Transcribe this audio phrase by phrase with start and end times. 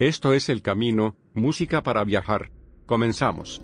[0.00, 2.50] Esto es El Camino, música para viajar.
[2.86, 3.62] Comenzamos.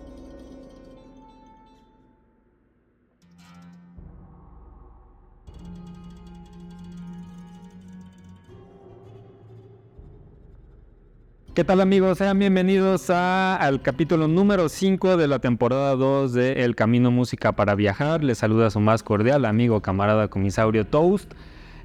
[11.54, 12.18] ¿Qué tal amigos?
[12.18, 17.53] Sean bienvenidos a- al capítulo número 5 de la temporada 2 de El Camino Música
[17.53, 18.23] para Viajar.
[18.23, 21.32] Les saluda su más cordial amigo, camarada comisaurio Toast.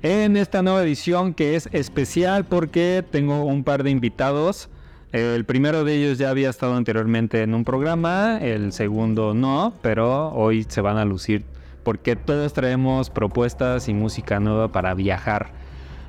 [0.03, 4.69] En esta nueva edición que es especial porque tengo un par de invitados.
[5.11, 10.29] El primero de ellos ya había estado anteriormente en un programa, el segundo no, pero
[10.33, 11.43] hoy se van a lucir
[11.83, 15.51] porque todos traemos propuestas y música nueva para viajar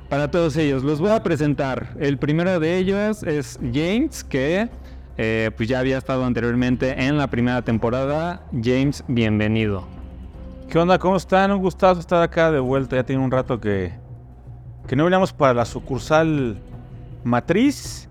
[0.09, 0.83] para todos ellos.
[0.83, 1.95] Los voy a presentar.
[1.99, 4.69] El primero de ellos es James, que
[5.17, 8.43] eh, pues ya había estado anteriormente en la primera temporada.
[8.51, 10.02] James, bienvenido.
[10.73, 10.97] ¿Qué onda?
[10.97, 11.51] ¿Cómo están?
[11.51, 12.95] Un gustazo estar acá de vuelta.
[12.95, 13.93] Ya tiene un rato que,
[14.87, 16.57] que no veníamos para la sucursal
[17.23, 18.09] matriz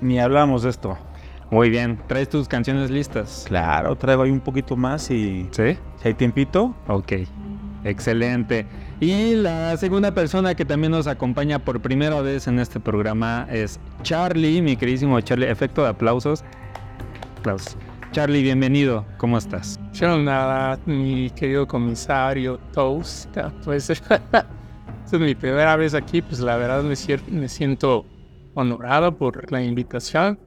[0.00, 0.98] ni hablamos de esto.
[1.48, 2.00] Muy bien.
[2.08, 3.44] ¿Traes tus canciones listas?
[3.46, 5.78] Claro, traigo ahí un poquito más y Sí.
[6.02, 6.74] si hay tiempito.
[6.88, 7.12] Ok.
[7.84, 8.66] Excelente.
[8.98, 13.78] Y la segunda persona que también nos acompaña por primera vez en este programa es
[14.02, 15.48] Charlie, mi queridísimo Charlie.
[15.48, 16.42] Efecto de aplausos.
[17.38, 17.76] Aplausos.
[18.16, 19.04] Charlie, bienvenido.
[19.18, 19.78] ¿Cómo estás?
[19.92, 24.22] Yo nada, mi querido comisario Toast, pues esta
[25.04, 26.94] es mi primera vez aquí, pues la verdad me,
[27.30, 28.06] me siento
[28.54, 30.38] honorado por la invitación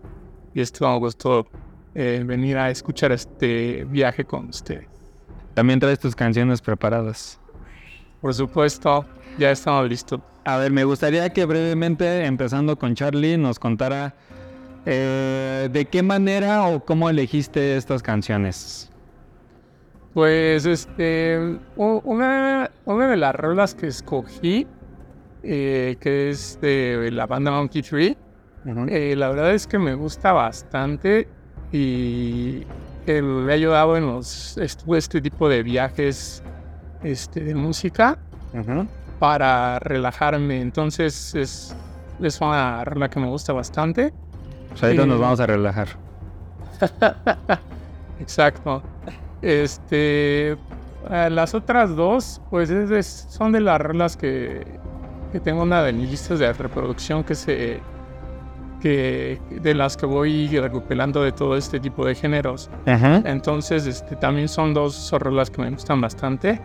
[0.55, 1.45] y es un gusto
[1.93, 4.87] eh, venir a escuchar este viaje con ustedes.
[5.53, 7.39] También traes tus canciones preparadas.
[8.19, 9.05] Por supuesto,
[9.37, 10.21] ya estamos listos.
[10.43, 14.15] A ver, me gustaría que brevemente, empezando con Charlie, nos contara
[14.85, 18.91] eh, de qué manera o cómo elegiste estas canciones.
[20.13, 24.67] Pues este, una, una de las rolas que escogí,
[25.43, 28.17] eh, que es de la banda Monkey Tree,
[28.89, 31.27] Eh, la verdad es que me gusta bastante
[31.71, 32.65] y
[33.08, 36.43] me ha ayudado en los, este, este tipo de viajes
[37.03, 38.20] este, de música
[39.17, 40.61] para relajarme.
[40.61, 41.76] Entonces es,
[42.21, 44.14] es una rola que me gusta bastante.
[44.69, 45.09] Pues ahorita Sí.
[45.09, 45.87] nos vamos a relajar.
[48.19, 48.81] Exacto.
[49.41, 50.57] Este, eh,
[51.31, 54.65] las otras dos, pues es de- son de las rolas que,
[55.31, 57.79] que tengo una de mis listas de reproducción que se
[58.81, 62.69] que de las que voy recuperando de todo este tipo de géneros.
[62.85, 66.61] Entonces, este, también son dos rolas que me gustan bastante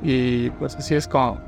[0.00, 1.40] y pues así es como-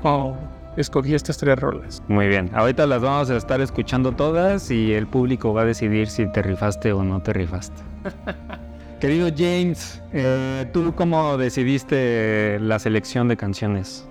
[0.00, 0.34] como
[0.80, 2.02] escogí estas tres rolas.
[2.08, 6.08] Muy bien, ahorita las vamos a estar escuchando todas y el público va a decidir
[6.08, 7.82] si te rifaste o no te rifaste.
[9.00, 14.08] Querido James, eh, ¿tú cómo decidiste la selección de canciones?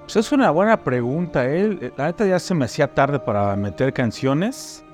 [0.00, 1.92] Pues es una buena pregunta, ¿eh?
[1.96, 4.84] La neta ya se me hacía tarde para meter canciones,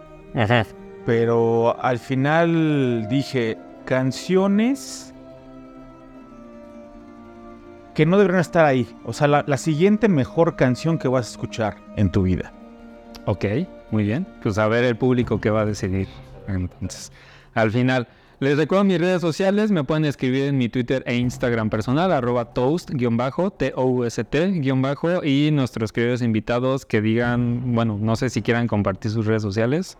[1.04, 5.11] pero al final dije canciones
[7.94, 8.88] que no deberían estar ahí.
[9.04, 12.52] O sea, la, la siguiente mejor canción que vas a escuchar en tu vida.
[13.26, 13.44] Ok,
[13.90, 14.26] muy bien.
[14.42, 16.08] Pues a ver el público que va a decidir.
[16.48, 17.12] Entonces,
[17.54, 18.08] al final,
[18.40, 19.70] les recuerdo mis redes sociales.
[19.70, 23.02] Me pueden escribir en mi Twitter e Instagram personal, arroba toast-t-o-u-s-t-
[25.24, 29.98] y nuestros queridos invitados que digan, bueno, no sé si quieran compartir sus redes sociales.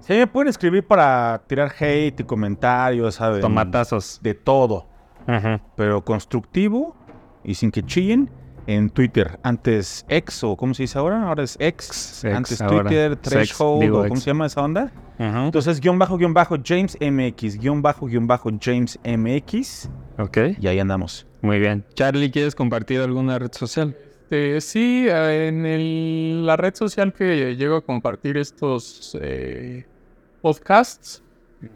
[0.00, 3.40] Sí, me pueden escribir para tirar hate y comentarios, ¿sabes?
[3.40, 4.18] Tomatazos.
[4.22, 4.86] De todo,
[5.26, 5.60] Ajá.
[5.76, 6.96] pero constructivo
[7.44, 8.30] y sin que chillen.
[8.66, 11.26] En Twitter, antes X o ¿cómo se dice ahora?
[11.26, 12.22] Ahora es X.
[12.22, 12.82] Ex, antes ahora.
[12.84, 14.20] Twitter, Threshold, o ¿cómo ex.
[14.22, 14.92] se llama esa onda?
[15.18, 15.46] Ajá.
[15.46, 19.88] Entonces, guion bajo, guion bajo, James MX, guion bajo, guion bajo, James MX.
[20.18, 21.26] Ok, Y ahí andamos.
[21.40, 21.84] muy bien.
[21.94, 23.96] Charlie, ¿quieres compartir alguna red social?
[24.30, 29.84] Este, sí, eh, en el- la red social que llego a compartir estos eh,
[30.42, 31.22] podcasts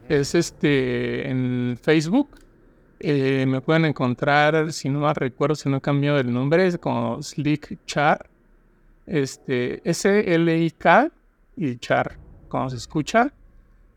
[0.08, 2.29] es este en Facebook.
[3.00, 7.23] Eh, me pueden encontrar, si no recuerdo, si no he cambiado el nombre, es como
[7.23, 8.31] Slick Char.
[9.06, 11.11] Este, S-L-I-K
[11.56, 12.19] y Char,
[12.49, 13.32] como se escucha.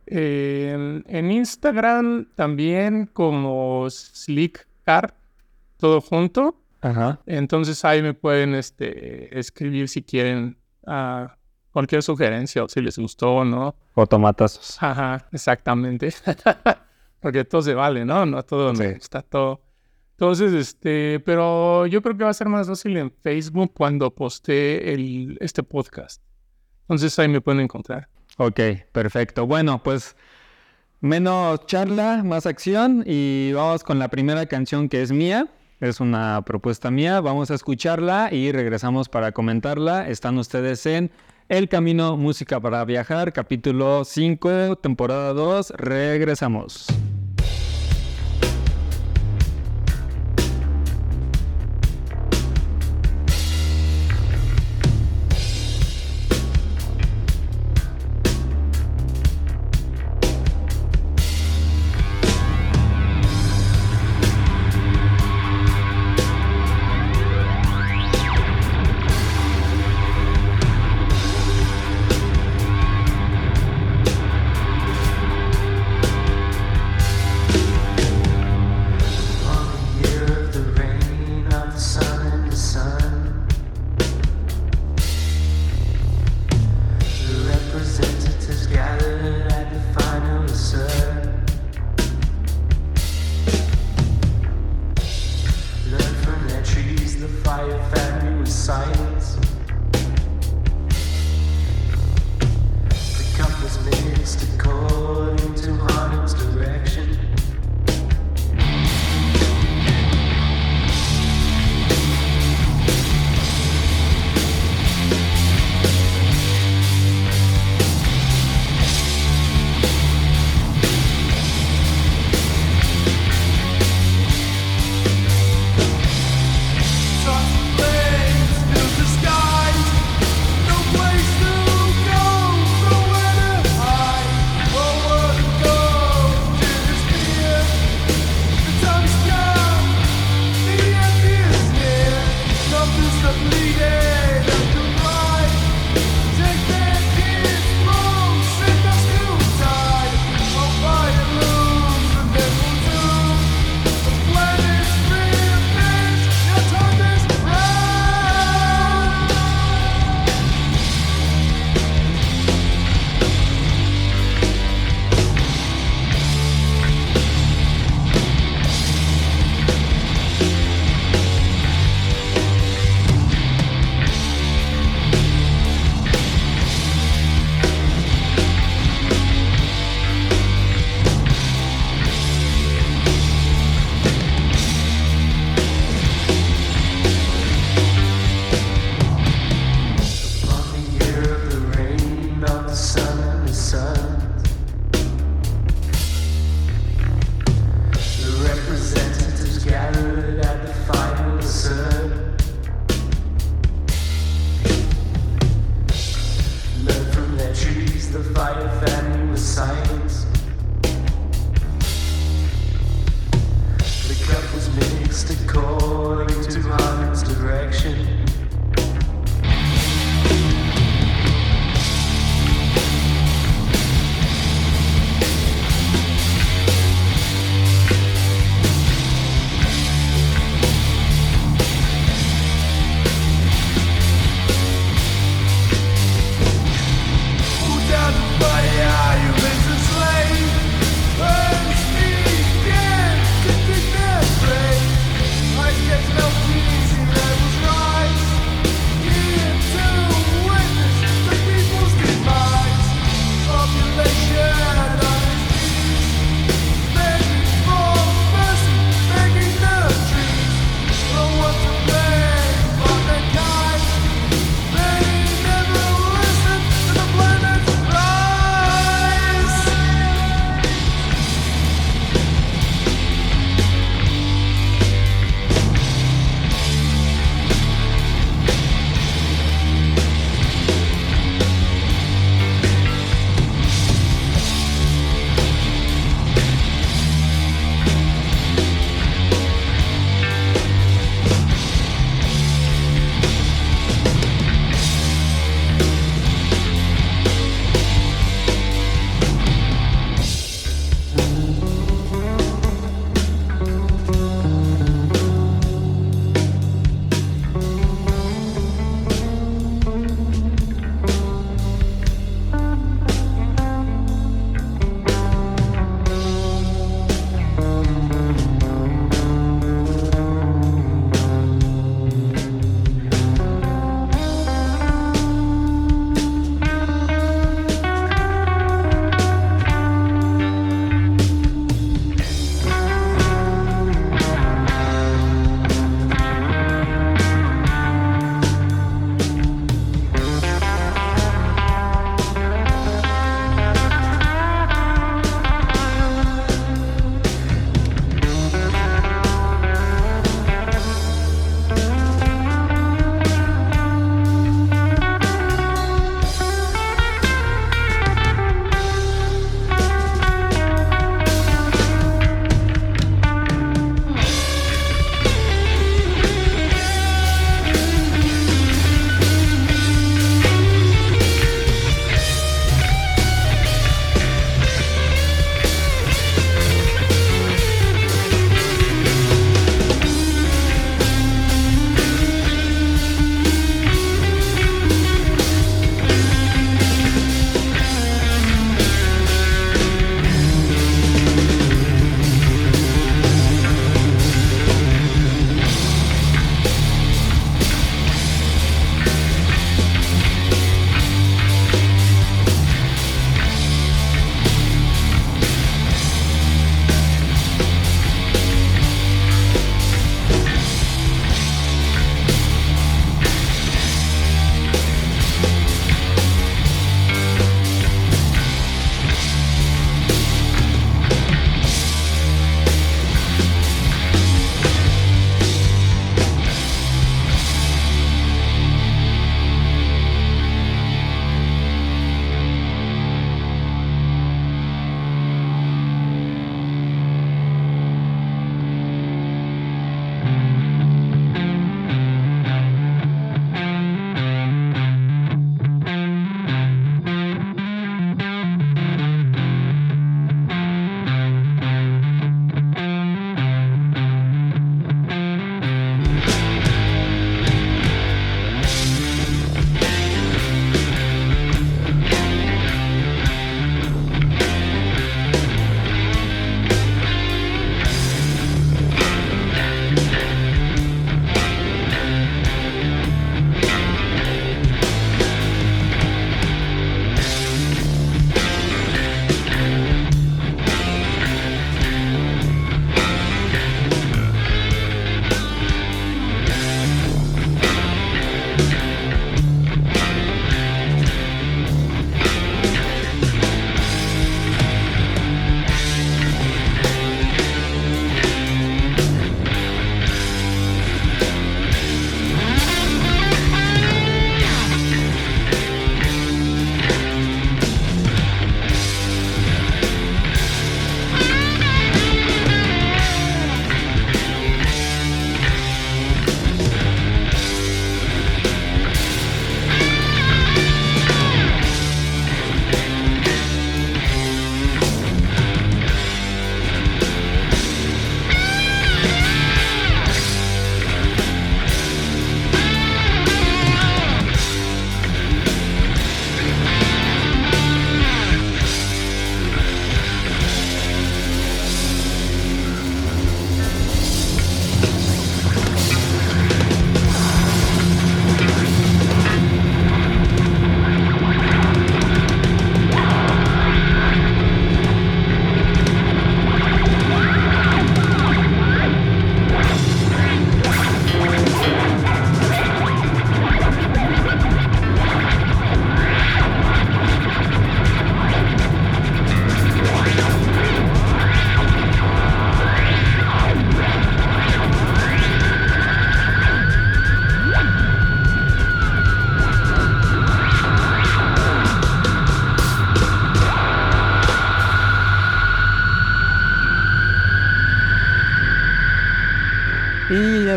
[0.06, 5.14] Eh, en, Instagram también como Slick Car,
[5.78, 6.56] todo junto.
[6.82, 7.20] Ajá.
[7.26, 11.36] Entonces ahí me pueden este, escribir si quieren ah,
[11.72, 13.76] cualquier sugerencia o si les gustó o no.
[13.96, 14.78] O tomatazos.
[14.82, 16.14] Ajá, exactamente.
[17.20, 18.26] Porque todo se vale, ¿no?
[18.26, 18.84] No todo Sí.
[18.94, 19.62] gusta todo.
[20.12, 24.94] Entonces, este, pero yo creo que va a ser más fácil en Facebook cuando postee
[24.94, 26.22] el, este podcast.
[26.82, 28.08] Entonces ahí me pueden encontrar.
[28.38, 28.60] Ok,
[28.92, 29.46] perfecto.
[29.46, 30.16] Bueno, pues
[31.00, 35.48] menos charla, más acción y vamos con la primera canción que es mía.
[35.80, 37.22] Es una propuesta mía.
[37.22, 40.08] Vamos a escucharla y regresamos para comentarla.
[40.10, 41.12] Están ustedes en
[41.50, 45.70] El Camino Música para Viajar, capítulo 5, temporada 2.
[45.78, 46.88] Regresamos.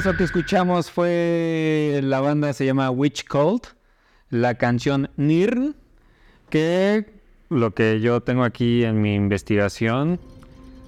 [0.01, 3.67] Eso que escuchamos fue la banda se llama Witch Cult,
[4.31, 5.77] la canción Nirn,
[6.49, 7.05] que
[7.51, 10.19] lo que yo tengo aquí en mi investigación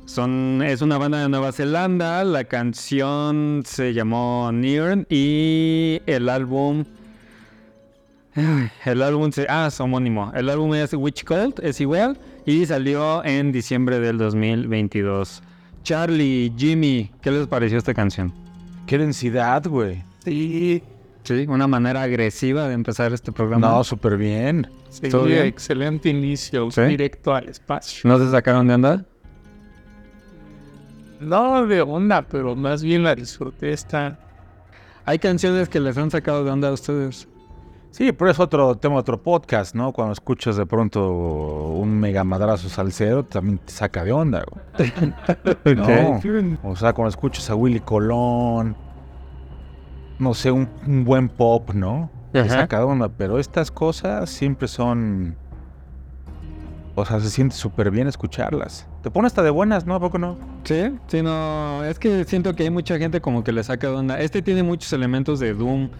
[0.06, 6.86] son es una banda de Nueva Zelanda, la canción se llamó Nirn y el álbum
[8.86, 10.32] el álbum se, ah, es homónimo.
[10.34, 12.16] El álbum es Witch Cult, es igual
[12.46, 15.42] y salió en diciembre del 2022.
[15.82, 18.41] Charlie, Jimmy, ¿qué les pareció esta canción?
[18.86, 20.02] Qué densidad, güey.
[20.24, 20.82] Sí,
[21.24, 23.68] Sí, una manera agresiva de empezar este programa.
[23.68, 24.68] No, súper bien.
[24.88, 25.44] sí, ¿Todo bien?
[25.46, 26.80] excelente inicio, ¿Sí?
[26.82, 28.10] directo al espacio.
[28.10, 29.04] ¿No se sacaron de onda?
[31.20, 34.18] No de onda, pero más bien la disfruté esta.
[35.04, 37.28] Hay canciones que les han sacado de onda a ustedes.
[37.92, 39.92] Sí, pero es otro tema, otro podcast, ¿no?
[39.92, 44.92] Cuando escuchas de pronto un mega madrazo salsero, también te saca de onda, güey.
[45.76, 46.70] No.
[46.70, 48.74] O sea, cuando escuchas a Willy Colón,
[50.18, 52.10] no sé, un, un buen pop, ¿no?
[52.32, 55.36] Te saca de onda, pero estas cosas siempre son...
[56.94, 58.86] O sea, se siente súper bien escucharlas.
[59.02, 59.94] Te pone hasta de buenas, ¿no?
[59.94, 60.38] ¿A poco no?
[60.64, 61.84] Sí, sí, no.
[61.84, 64.20] Es que siento que hay mucha gente como que le saca de onda.
[64.20, 65.90] Este tiene muchos elementos de Doom.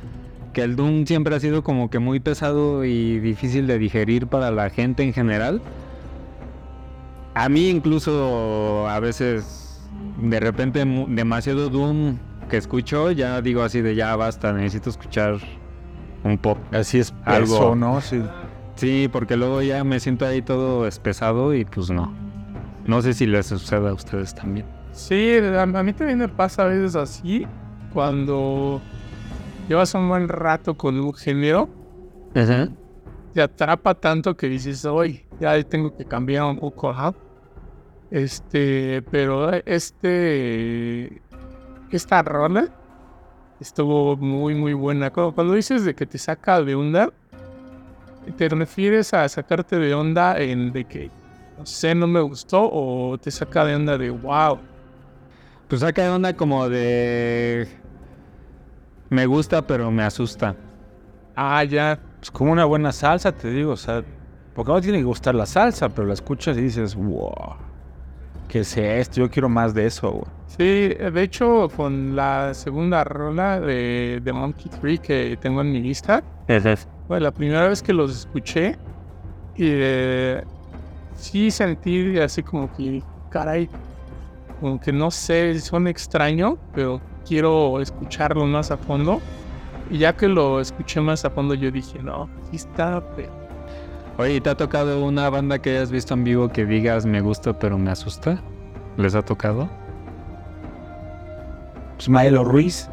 [0.53, 4.51] Que el Doom siempre ha sido como que muy pesado y difícil de digerir para
[4.51, 5.63] la gente en general.
[7.35, 9.81] A mí incluso a veces
[10.21, 12.19] de repente demasiado Doom
[12.51, 15.39] que escucho, ya digo así de ya basta, necesito escuchar
[16.25, 16.59] un pop.
[16.71, 18.01] Así es Algo.
[18.03, 18.23] Sí.
[18.75, 22.13] Sí, porque luego ya me siento ahí todo espesado y pues no.
[22.85, 24.67] No sé si les sucede a ustedes también.
[24.93, 27.47] Sí, a, a mí también me pasa a veces así,
[27.93, 28.83] cuando
[29.69, 31.69] llevas un buen rato con un género,
[33.33, 37.15] te atrapa tanto que dices, hoy ya tengo que cambiar un poco, ¿ah?
[38.11, 41.23] Este, pero este,
[41.91, 42.69] esta rola
[43.59, 45.11] estuvo muy, muy buena.
[45.11, 47.11] Cuando, cuando dices de que te saca de onda,
[48.37, 51.11] ¿te refieres a sacarte de onda en de que,
[51.59, 54.59] no sé, no me gustó o te saca de onda de, wow?
[55.69, 57.67] Pues saca de onda como de...
[59.13, 60.57] Me gusta pero me asusta.
[61.37, 61.99] Ah, ya.
[62.19, 64.03] Pues como una buena salsa, te digo, o sea,
[64.55, 67.57] porque no tiene que gustar la salsa, pero la escuchas y dices, wow,
[68.49, 69.21] ¿qué es esto?
[69.21, 70.25] Yo quiero más de eso, güey.
[70.47, 75.83] Sí, de hecho, con la segunda rola de, de Monkey Tree que tengo en mi
[75.83, 76.23] lista,
[77.07, 78.79] fue la primera vez que los escuché
[79.57, 80.43] y eh,
[81.17, 83.69] sí sentí así como que, caray,
[84.59, 89.21] como que no sé, son extraño, pero quiero escucharlo más a fondo.
[89.91, 93.31] Y ya que lo escuché más a fondo, yo dije, no, sí está, pero
[94.19, 97.59] Oye, ¿te ha tocado una banda que hayas visto en vivo que digas me gusta
[97.59, 98.43] pero me asusta?
[98.99, 99.71] ¿Les ha tocado?
[101.97, 102.89] Pues Maelo Ruiz.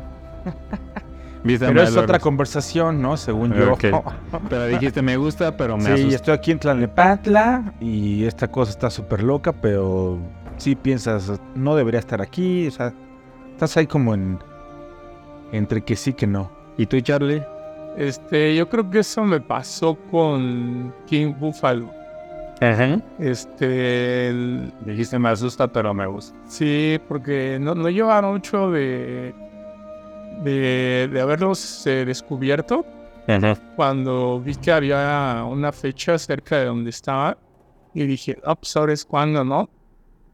[1.43, 2.23] ¿Viste a Pero es otra Ruiz?
[2.23, 3.17] conversación, ¿no?
[3.17, 3.73] Según yo.
[3.73, 3.85] Ok.
[4.49, 6.15] Pero dijiste me gusta pero me Sí, asusta.
[6.15, 10.17] estoy aquí en Tlalnepantla y esta cosa está súper loca, pero
[10.57, 12.93] sí piensas, no debería estar aquí, o sea,
[13.59, 14.39] estás ahí como en...
[15.51, 16.49] Entre que sí que no.
[16.77, 17.43] ¿Y tú, Charlie?
[17.97, 21.89] este, yo creo que eso me pasó con King Buffalo.
[23.19, 26.37] Este, el- Dijiste me asusta pero me gusta.
[26.47, 29.33] Sí, porque no, no lleva mucho de,
[30.43, 32.85] de, de haberlos eh, descubierto.
[33.75, 37.37] Cuando vi que había una fecha cerca de donde estaba,
[37.93, 39.69] y dije, ah, pues ahora es cuando, ¿no?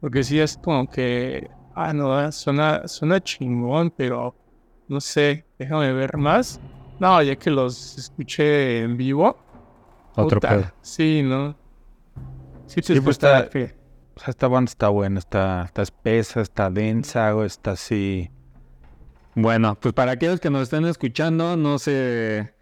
[0.01, 4.35] Porque sí es como que, ah, no, eh, suena, suena chingón, pero
[4.87, 6.59] no sé, déjame ver más.
[6.99, 9.37] No, ya que los escuché en vivo.
[10.15, 10.71] Otro puta, pedo.
[10.81, 11.55] Sí, ¿no?
[12.67, 13.49] Sí, te Sí, pues está-
[14.15, 18.31] O sea, esta banda está buena, está, está espesa, está densa, está así...
[19.35, 22.54] Bueno, pues para aquellos que nos estén escuchando, no se,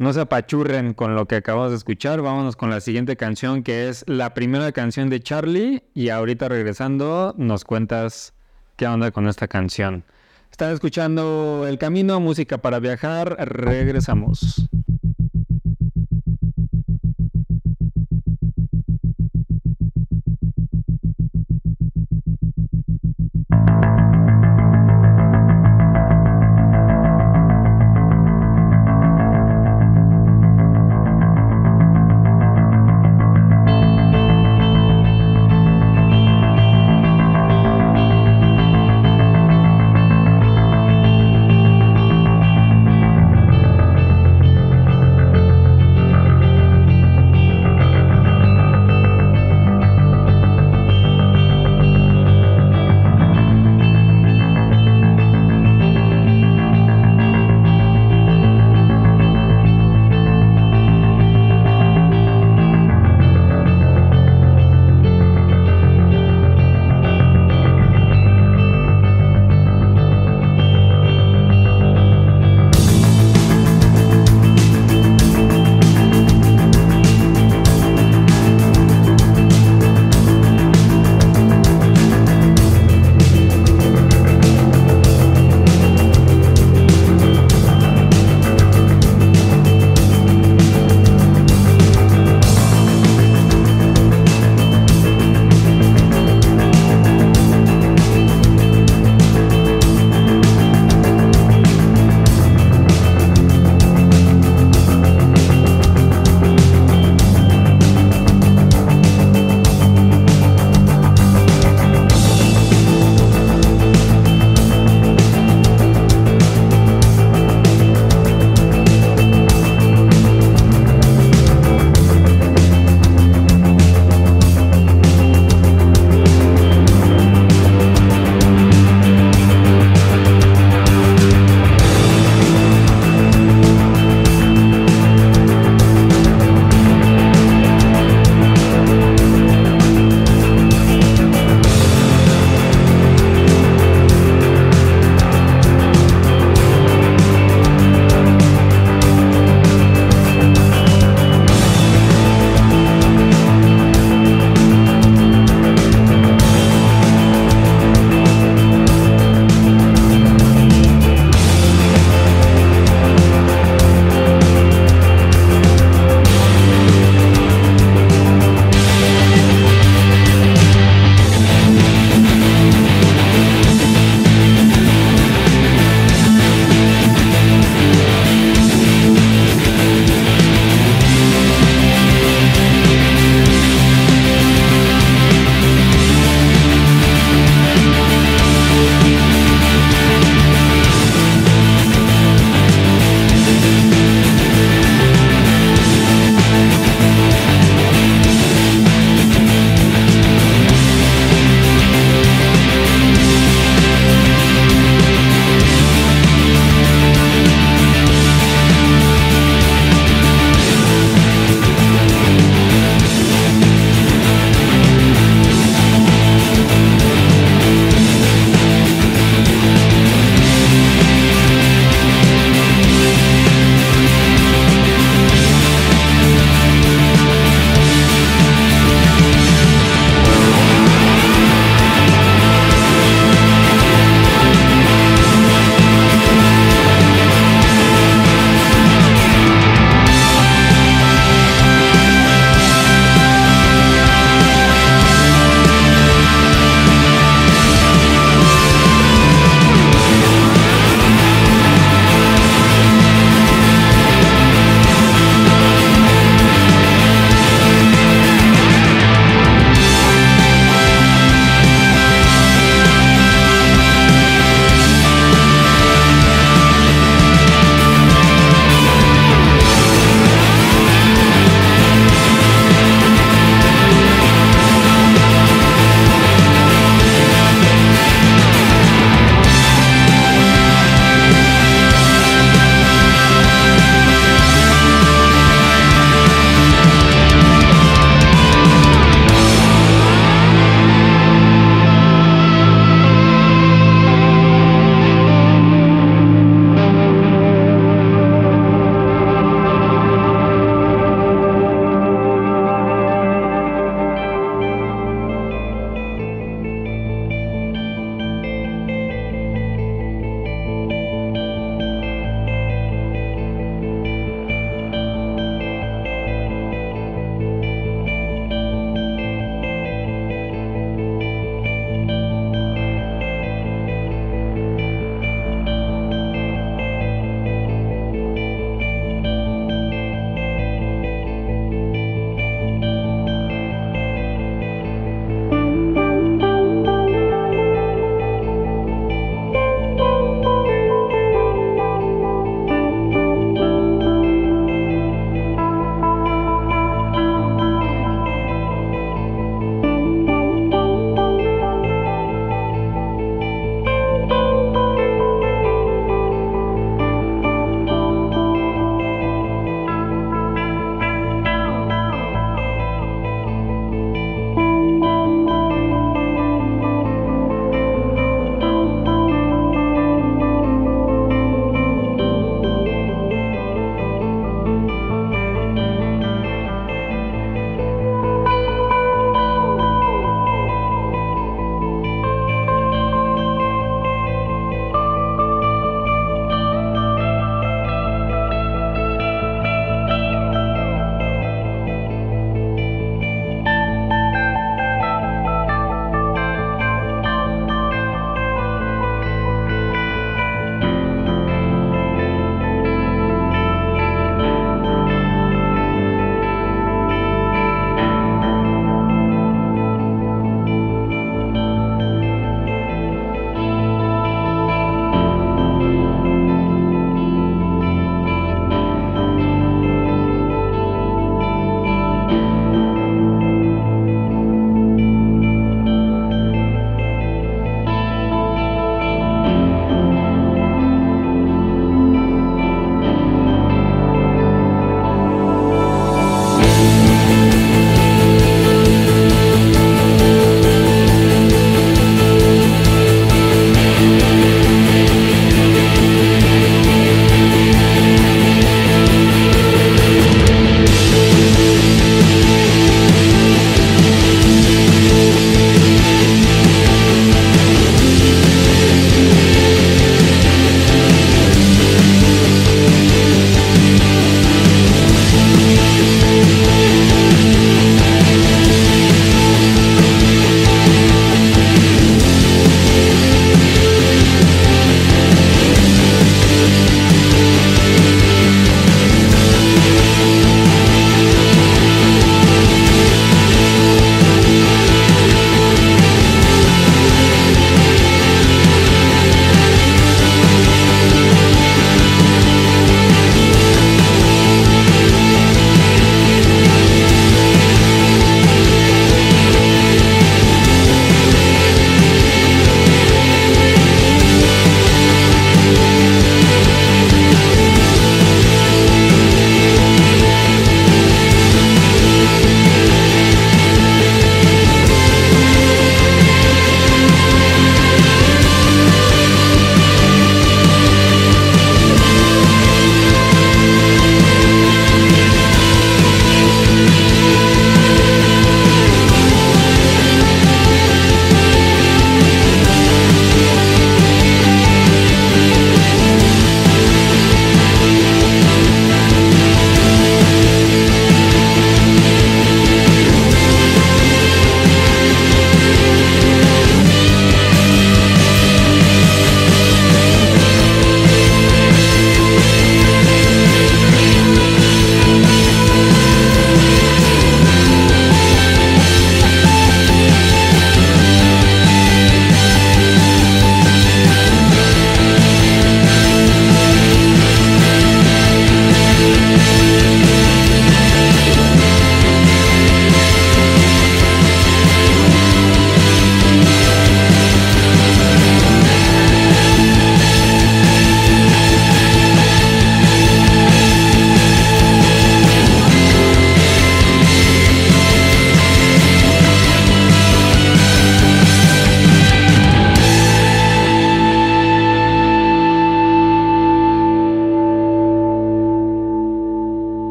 [0.00, 2.22] no se apachurren con lo que acabamos de escuchar.
[2.22, 5.84] Vámonos con la siguiente canción, que es la primera canción de Charlie.
[5.92, 8.32] Y ahorita regresando, nos cuentas
[8.76, 10.04] qué onda con esta canción.
[10.50, 13.36] Están escuchando El Camino, música para viajar.
[13.46, 14.70] Regresamos.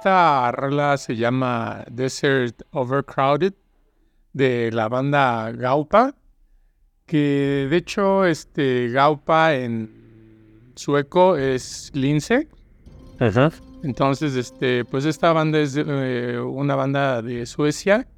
[0.00, 3.52] Esta rola se llama Desert Overcrowded
[4.32, 6.14] de la banda Gaupa,
[7.04, 12.48] que de hecho este Gaupa en sueco es Lince.
[13.82, 18.08] Entonces, este, pues esta banda es eh, una banda de Suecia,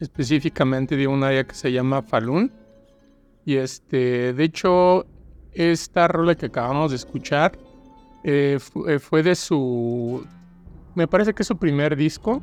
[0.00, 2.50] específicamente de un área que se llama Falun.
[3.44, 5.04] Y este, de hecho,
[5.52, 7.58] esta rola que acabamos de escuchar
[8.24, 10.26] eh, eh, fue de su,
[10.98, 12.42] me parece que es su primer disco,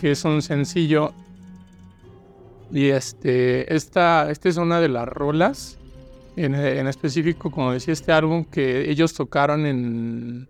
[0.00, 1.12] que es un sencillo.
[2.72, 5.78] Y este, esta, esta es una de las rolas,
[6.36, 10.48] en, en específico, como decía, este álbum que ellos tocaron en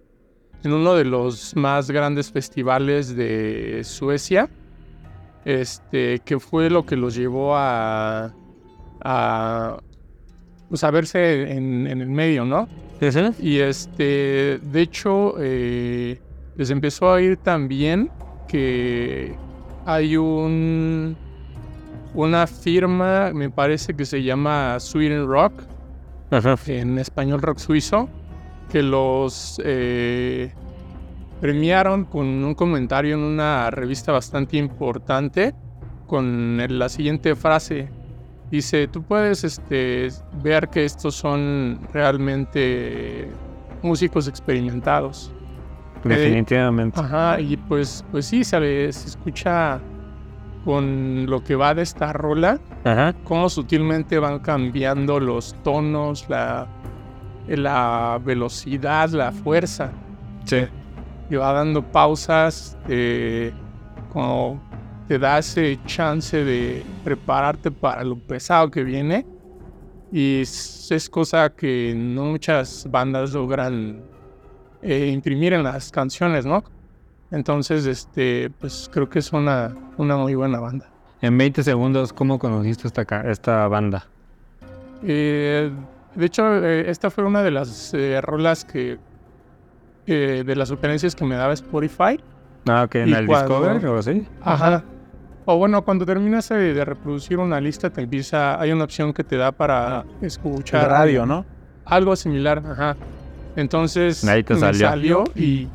[0.64, 4.49] en uno de los más grandes festivales de Suecia,
[5.44, 8.33] este, que fue lo que los llevó a,
[9.03, 9.77] a,
[10.70, 12.66] pues a verse en, el medio, ¿no?
[13.38, 16.18] Y este, de hecho, eh,
[16.57, 18.11] les empezó a ir tan bien
[18.49, 19.35] que
[19.87, 21.17] hay un,
[22.14, 25.53] una firma, me parece que se llama Sweden Rock,
[26.67, 28.09] en español rock suizo,
[28.71, 30.53] que los eh,
[31.40, 35.55] premiaron con un comentario en una revista bastante importante
[36.07, 37.88] con la siguiente frase.
[38.51, 40.09] Dice, tú puedes este,
[40.43, 43.29] ver que estos son realmente
[43.83, 45.34] músicos experimentados.
[46.05, 47.01] Definitivamente.
[47.01, 49.81] ajá, y pues, pues sí, se, se escucha
[50.64, 53.14] con lo que va de esta rola, ajá.
[53.25, 56.67] cómo sutilmente van cambiando los tonos, la,
[57.47, 59.93] la velocidad, la fuerza.
[60.45, 60.64] Sí.
[61.31, 63.53] Y va dando pausas, eh,
[64.12, 64.61] como
[65.09, 69.27] te da ese chance de prepararte para lo pesado que viene.
[70.12, 74.03] Y es, cosa que no muchas bandas logran
[74.85, 76.62] eh, imprimir en las canciones, ¿no?
[77.31, 80.88] Entonces, este, pues creo que es una, una muy buena banda.
[81.20, 84.07] En 20 segundos, ¿cómo conociste esta, esta banda?
[85.03, 85.70] Eh,
[86.14, 88.99] de hecho, eh, esta fue una de las eh, rolas que.
[90.07, 92.20] de las sugerencias que me daba Spotify.
[92.68, 94.27] Ah, ok, en el Discover o así.
[94.42, 94.85] Ajá.
[95.47, 98.61] O bueno, cuando terminas de, reproducir una lista, te empieza.
[98.61, 100.88] Hay una opción que te da para escuchar.
[100.88, 101.44] radio, ¿no?
[101.85, 102.97] Algo similar, ajá.
[103.57, 104.25] Entonces.
[104.25, 104.88] Ahí te salió.
[104.88, 105.69] salió y.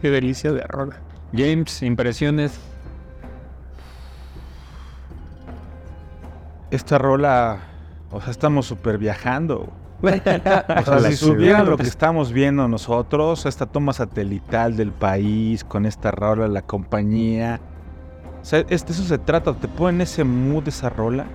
[0.00, 0.96] Qué delicia de rola.
[1.32, 2.58] James, impresiones.
[6.70, 7.70] Esta rola
[8.12, 9.72] o sea, estamos súper viajando.
[10.02, 15.86] o sea, si supieran lo que estamos viendo nosotros, esta toma satelital del país, con
[15.86, 17.60] esta rola, la compañía.
[18.40, 21.26] O sea, este, eso se trata, te pone en ese mood esa rola.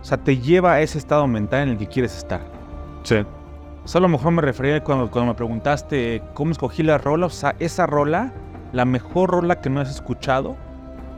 [0.00, 2.42] O sea, te lleva a ese estado mental en el que quieres estar.
[3.02, 3.24] Sí.
[3.84, 7.26] O sea, a lo mejor me refería cuando, cuando me preguntaste cómo escogí la rola.
[7.26, 8.32] O sea, esa rola,
[8.72, 10.56] la mejor rola que no has escuchado,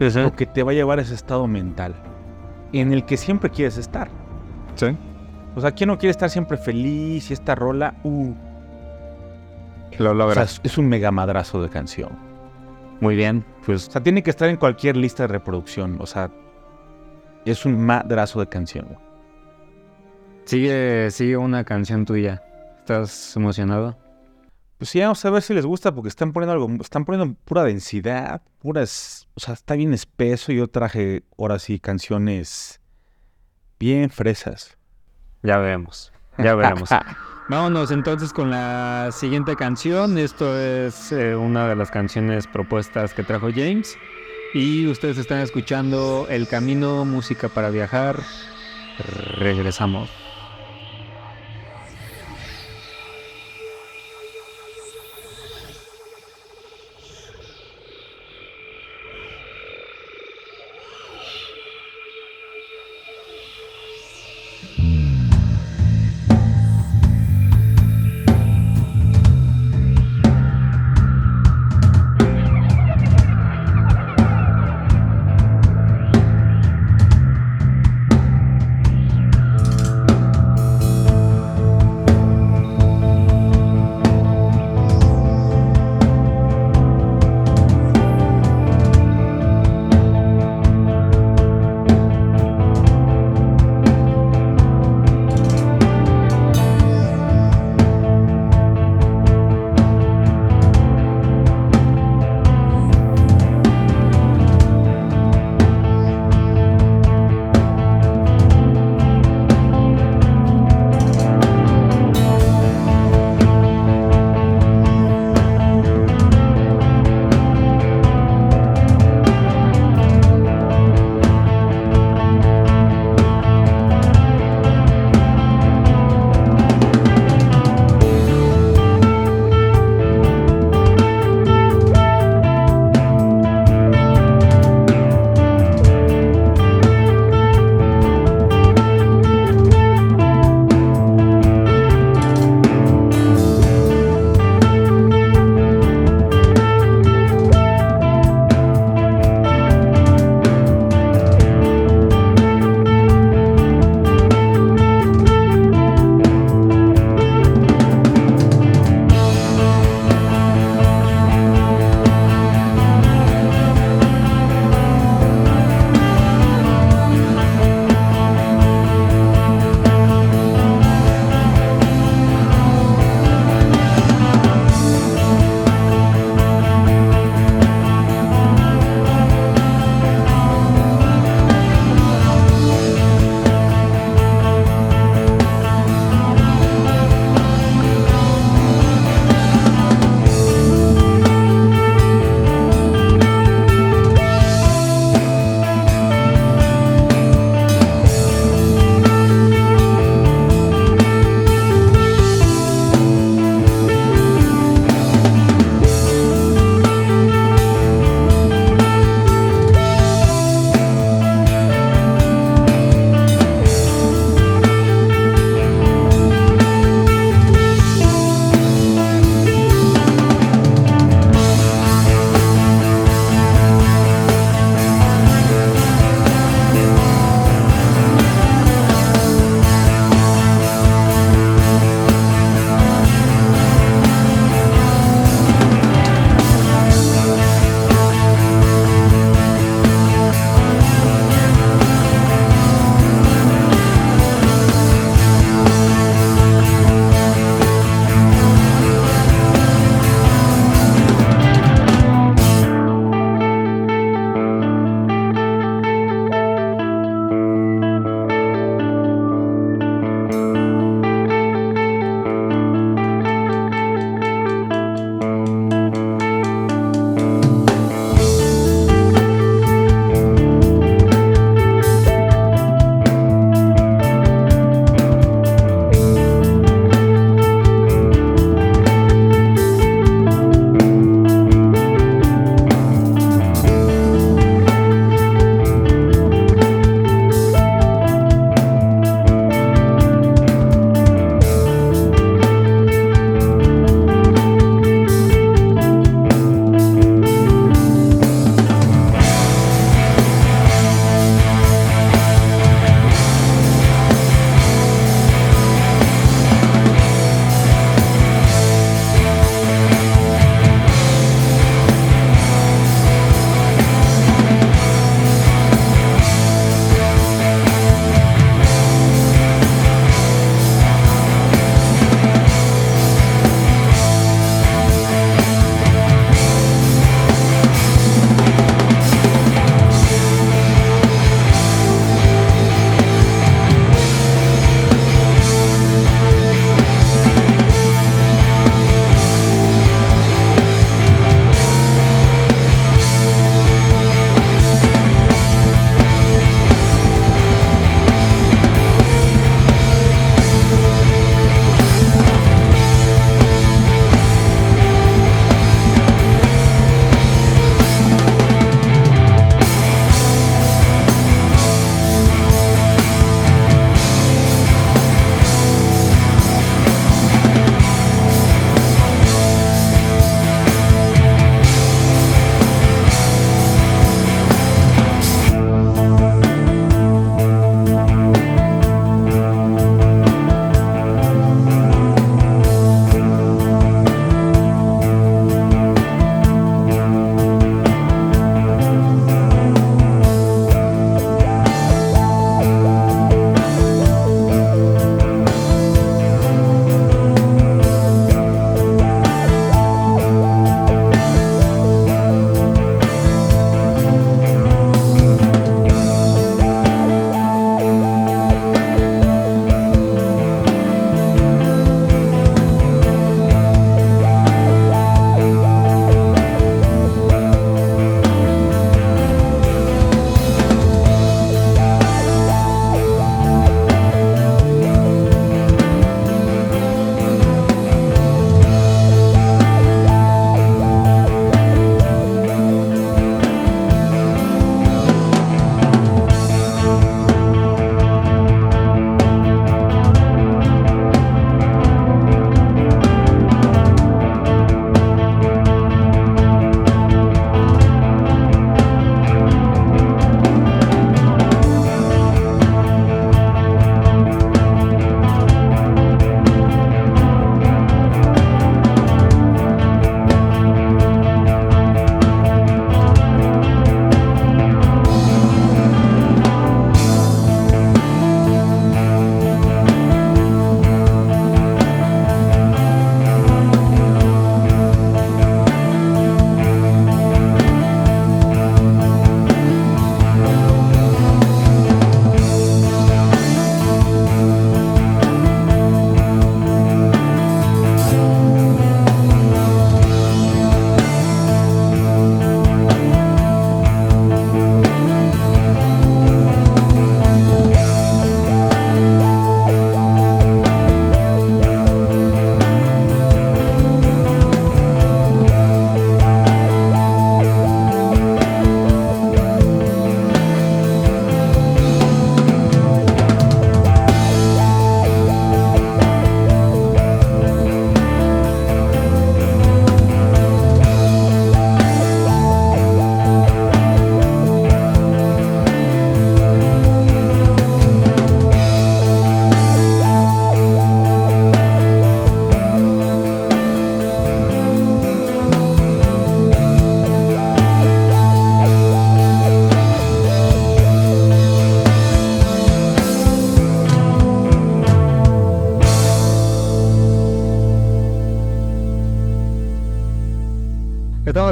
[0.00, 1.94] es lo que te va a llevar a ese estado mental
[2.72, 4.08] en el que siempre quieres estar.
[4.74, 4.96] Sí.
[5.54, 7.94] O sea, ¿quién no quiere estar siempre feliz y esta rola?
[8.02, 8.34] Uh.
[9.98, 10.60] Lo logras.
[10.64, 12.10] es un mega madrazo de canción.
[13.00, 13.88] Muy bien, pues.
[13.88, 15.98] O sea, tiene que estar en cualquier lista de reproducción.
[16.00, 16.30] O sea,
[17.44, 18.98] es un madrazo de canción.
[20.44, 22.42] Sigue, sigue una canción tuya.
[22.84, 23.96] ¿Estás emocionado?
[24.76, 27.64] Pues sí, vamos a ver si les gusta porque están poniendo algo, están poniendo pura
[27.64, 30.52] densidad, puras, o sea, está bien espeso.
[30.52, 32.82] Yo traje ahora sí canciones
[33.78, 34.76] Bien fresas.
[35.42, 36.90] Ya veremos, ya veremos.
[37.48, 40.18] Vámonos entonces con la siguiente canción.
[40.18, 43.96] Esto es eh, una de las canciones propuestas que trajo James.
[44.52, 48.20] Y ustedes están escuchando El Camino, música para viajar.
[49.38, 50.23] Regresamos.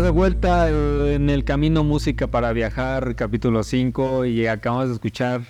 [0.03, 5.43] De vuelta en el Camino Música para Viajar, capítulo 5, y acabamos de escuchar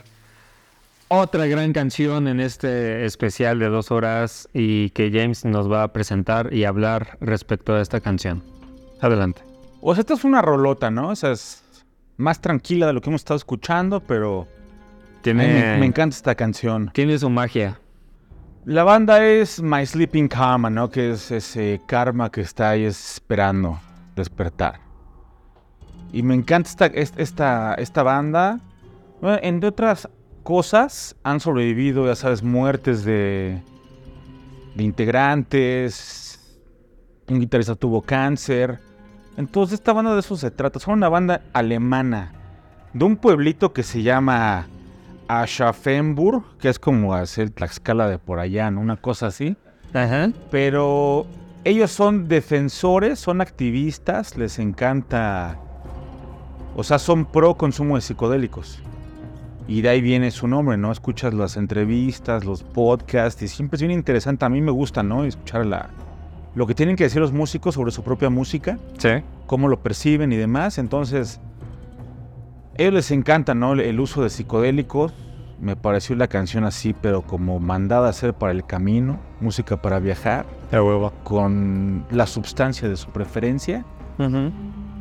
[1.09, 5.93] otra gran canción en este especial de dos horas y que James nos va a
[5.95, 8.43] presentar y hablar respecto a esta canción.
[9.01, 9.43] Adelante.
[9.81, 11.09] O sea, esta es una rolota, ¿no?
[11.09, 11.63] O sea, es
[12.19, 14.47] más tranquila de lo que hemos estado escuchando, pero
[15.23, 16.91] Tiene, me, me encanta esta canción.
[16.93, 17.81] tiene su magia.
[18.67, 20.91] La banda es My Sleeping Karma, ¿no?
[20.91, 23.81] Que es ese karma que está ahí esperando
[24.17, 24.81] despertar.
[26.13, 28.61] Y me encanta esta, es- esta, esta banda.
[29.21, 30.09] Bueno, entre otras
[30.43, 33.63] cosas, han sobrevivido, ya sabes, muertes de,
[34.75, 36.59] de integrantes.
[37.29, 38.81] Un guitarrista tuvo cáncer.
[39.37, 40.79] Entonces, esta banda de eso se trata.
[40.79, 42.33] Son una banda alemana.
[42.93, 44.67] De un pueblito que se llama
[45.29, 48.81] Aschaffenburg, que es como hacer Tlaxcala de por allá, ¿no?
[48.81, 49.57] Una cosa así.
[49.95, 50.31] Ajá.
[50.51, 51.27] Pero
[51.65, 55.59] ellos son defensores, son activistas, les encanta.
[56.75, 58.81] O sea, son pro consumo de psicodélicos.
[59.69, 60.91] Y de ahí viene su nombre, ¿no?
[60.91, 64.45] Escuchas las entrevistas, los podcasts, y siempre es bien interesante.
[64.45, 65.25] A mí me gusta, ¿no?
[65.25, 65.91] Escuchar la,
[66.55, 69.11] lo que tienen que decir los músicos sobre su propia música, Sí.
[69.47, 70.79] cómo lo perciben y demás.
[70.79, 71.41] Entonces,
[72.77, 73.75] a ellos les encanta, ¿no?
[73.75, 75.13] El uso de psicodélicos.
[75.63, 80.01] Me pareció la canción así, pero como mandada a hacer para el camino, música para
[80.01, 81.13] viajar De huevo.
[81.23, 83.85] con la sustancia de su preferencia.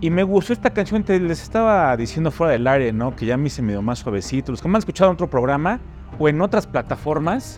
[0.02, 3.16] Y me gustó esta canción, te les estaba diciendo fuera del aire, ¿no?
[3.16, 4.52] Que ya a mí se me dio más suavecito.
[4.52, 5.80] Los que me han escuchado en otro programa
[6.20, 7.58] o en otras plataformas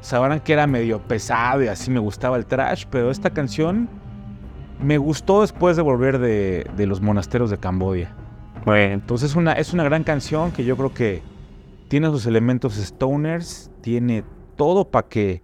[0.00, 3.88] sabrán que era medio pesado y así me gustaba el trash, pero esta canción
[4.82, 8.10] me gustó después de volver de, de los monasteros de Camboya.
[8.64, 11.22] Bueno, Entonces es una, es una gran canción que yo creo que
[11.88, 14.24] tiene sus elementos stoners, tiene
[14.56, 15.42] todo para que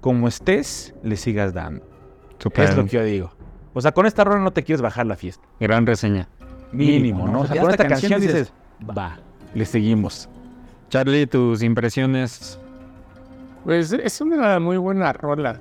[0.00, 1.84] como estés le sigas dando.
[2.38, 2.68] super.
[2.68, 3.32] Es lo que yo digo.
[3.74, 5.46] O sea, con esta rola no te quieres bajar la fiesta.
[5.60, 6.28] Gran reseña.
[6.72, 7.40] Mínimo, ¿no?
[7.40, 8.52] O sea, Ya con esta canción canción dices,
[8.96, 9.18] va,
[9.54, 10.28] le seguimos.
[10.88, 12.58] Charlie, tus impresiones.
[13.64, 15.60] Pues es una muy buena rola.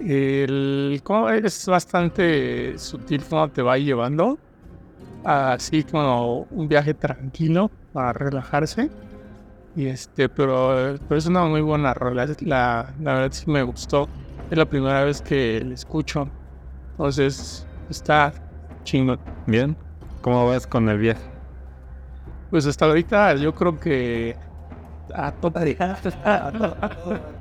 [0.00, 4.38] El, como es bastante sutil cómo te va llevando.
[5.22, 8.90] Así como un viaje tranquilo para relajarse.
[9.76, 12.26] Y este, pero, pero es una muy buena rola.
[12.40, 14.08] La, la verdad sí me gustó.
[14.50, 16.28] Es la primera vez que la escucho.
[16.92, 18.32] Entonces está
[18.84, 19.20] chingón.
[19.46, 19.76] Bien.
[20.22, 21.22] ¿Cómo vas con el viaje?
[22.50, 24.36] Pues hasta ahorita yo creo que
[25.14, 25.64] a toda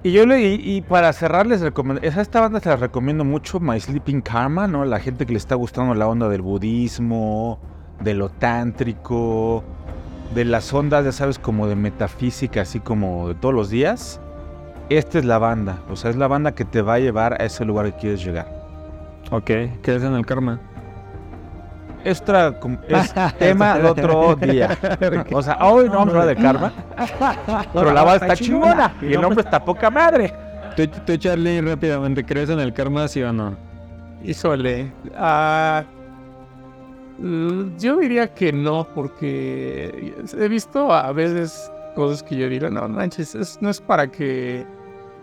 [0.03, 3.25] Y yo le, y, y para cerrar les recomiendo, esa- esta banda se la recomiendo
[3.25, 4.86] mucho, My Sleeping Karma, ¿no?
[4.86, 7.59] La gente que le está gustando la onda del budismo,
[7.99, 9.63] de lo tántrico,
[10.34, 14.19] de las ondas, ya sabes, como de metafísica, así como de todos los días.
[14.89, 17.45] Esta es la banda, o sea, es la banda que te va a llevar a
[17.45, 18.47] ese lugar que quieres llegar.
[19.32, 19.45] Ok.
[19.45, 20.59] ¿Qué es en el karma?
[22.59, 24.75] Com- es tema de otro día.
[25.32, 26.71] O sea, hoy no vamos a hablar de karma,
[27.73, 30.34] pero la banda está chingona y el nombre está poca madre.
[30.75, 33.55] Tú, tú, Charlie, rápidamente, ¿crees en el karma, sí o no?
[34.23, 34.91] Híjole.
[35.17, 35.84] ah,
[37.78, 43.36] yo diría que no, porque he visto a veces cosas que yo digo, no manches,
[43.36, 44.65] es- no es para que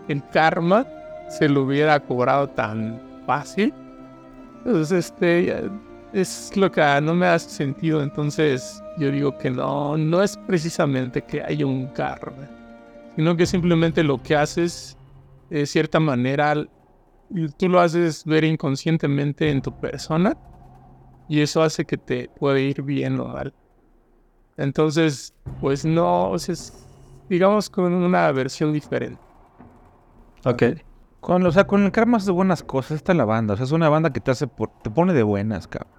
[0.07, 0.85] el karma
[1.29, 3.73] se lo hubiera cobrado tan fácil.
[4.65, 5.61] Entonces, este, ya-
[6.13, 8.01] es lo que no me hace sentido.
[8.01, 12.47] Entonces, yo digo que no, no es precisamente que haya un karma,
[13.15, 14.97] sino que simplemente lo que haces,
[15.49, 16.55] de cierta manera,
[17.57, 20.37] tú lo haces ver inconscientemente en tu persona
[21.27, 23.53] y eso hace que te puede ir bien o mal.
[24.57, 26.87] Entonces, pues no, o sea, es,
[27.29, 29.21] digamos con una versión diferente.
[30.45, 30.63] Ok.
[31.19, 33.53] Con, o sea, con el karma hace buenas cosas, está en la banda.
[33.53, 35.91] O sea, es una banda que te hace, por- te pone de buenas, cabrón.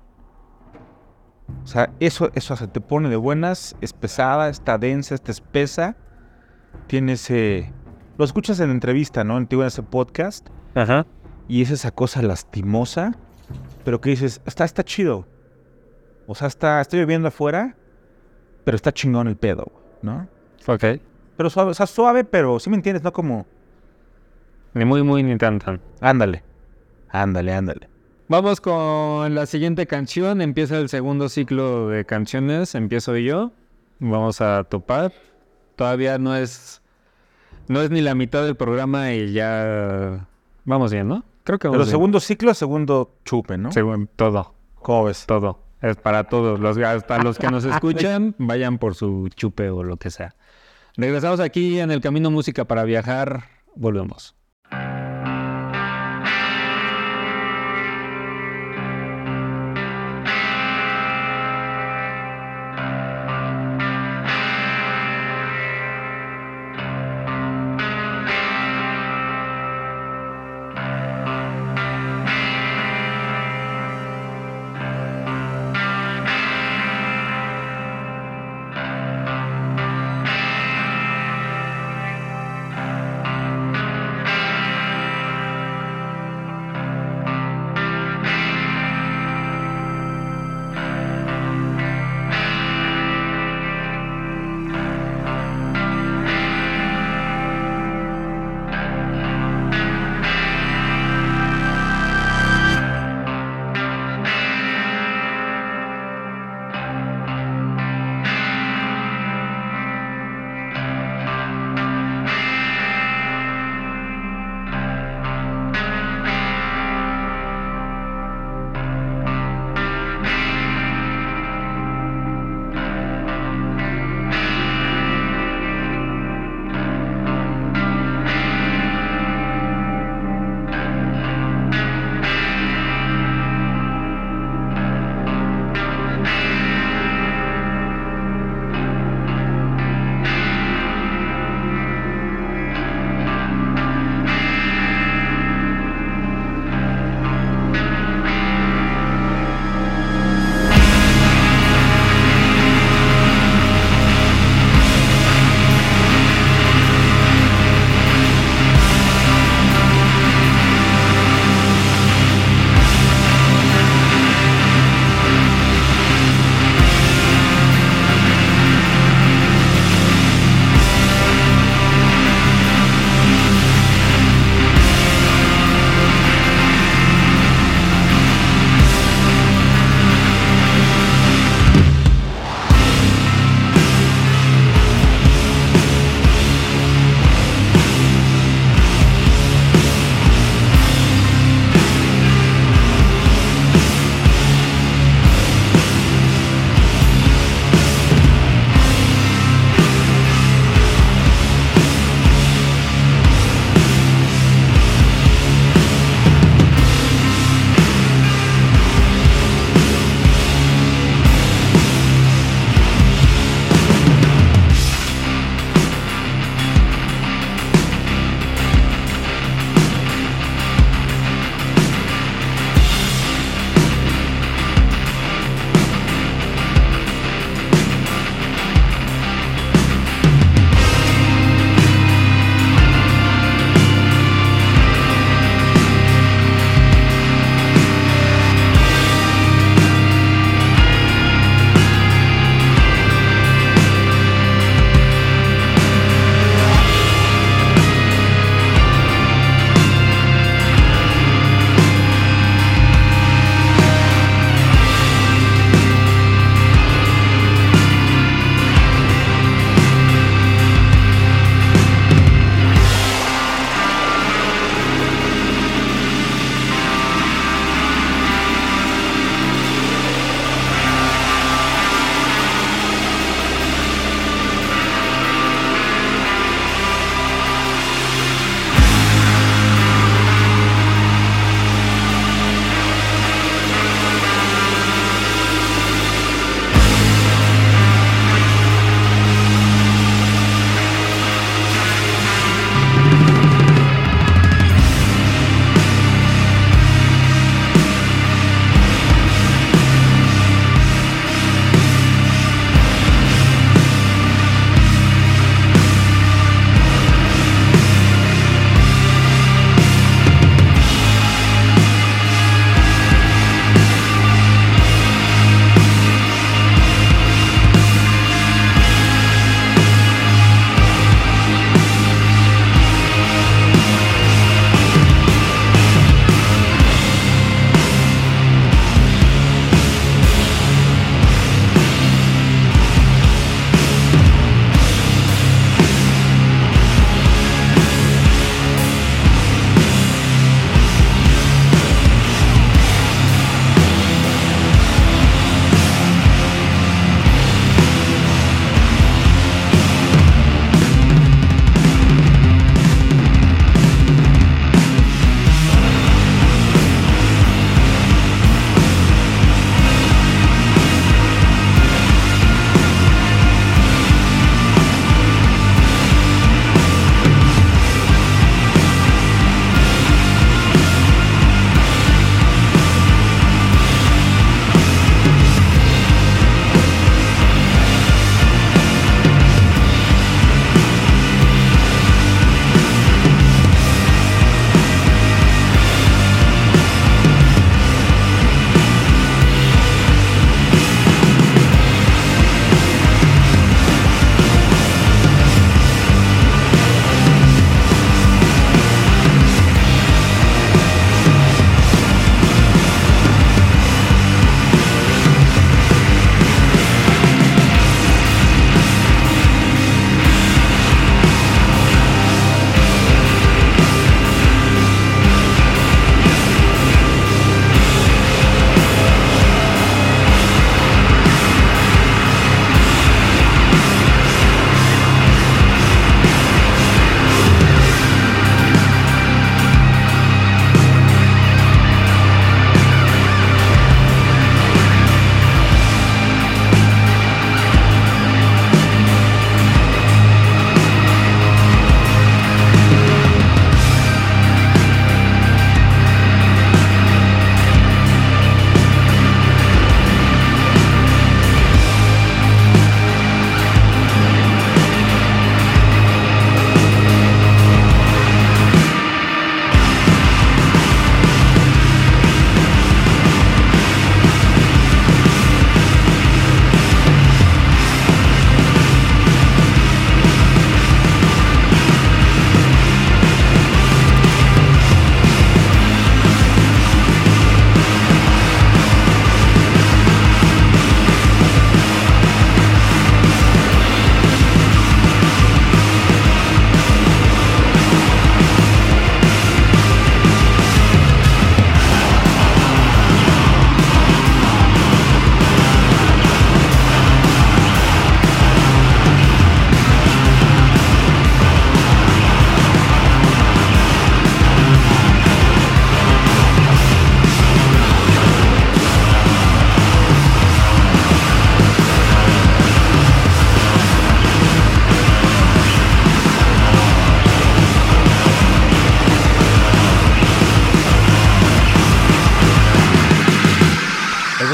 [1.64, 5.96] O sea, eso, eso hace, te pone de buenas, es pesada, está densa, está espesa.
[6.86, 7.72] Tiene ese...
[8.16, 9.38] Lo escuchas en entrevista, ¿no?
[9.38, 10.48] En ese podcast.
[10.74, 11.06] Ajá.
[11.46, 13.12] Y es esa cosa lastimosa,
[13.84, 15.26] pero que dices, está, está chido.
[16.26, 17.74] O sea, está, estoy viviendo afuera,
[18.64, 19.72] pero está chingón el pedo,
[20.02, 20.28] ¿no?
[20.66, 20.84] Ok.
[21.36, 23.12] Pero suave, o sea, suave, pero sí me entiendes, ¿no?
[23.12, 23.46] Como,
[24.74, 25.80] Ni muy, muy, ni tan, tan.
[26.00, 26.42] ándale,
[27.08, 27.88] ándale, ándale.
[28.28, 30.42] Vamos con la siguiente canción.
[30.42, 32.74] Empieza el segundo ciclo de canciones.
[32.74, 33.52] Empiezo yo.
[34.00, 35.12] Vamos a topar.
[35.76, 36.82] Todavía no es.
[37.68, 40.26] No es ni la mitad del programa y ya.
[40.66, 41.24] Vamos bien, ¿no?
[41.48, 41.92] Creo que Pero vamos bien.
[41.92, 43.72] segundo ciclo, segundo chupe, ¿no?
[43.72, 44.52] Según- todo.
[44.74, 45.24] ¿Cómo ves?
[45.24, 45.60] Todo.
[45.80, 46.60] Es para todos.
[46.60, 50.34] Los, hasta los que nos escuchan, vayan por su chupe o lo que sea.
[50.98, 53.44] Regresamos aquí en el Camino Música para Viajar.
[53.74, 54.36] Volvemos.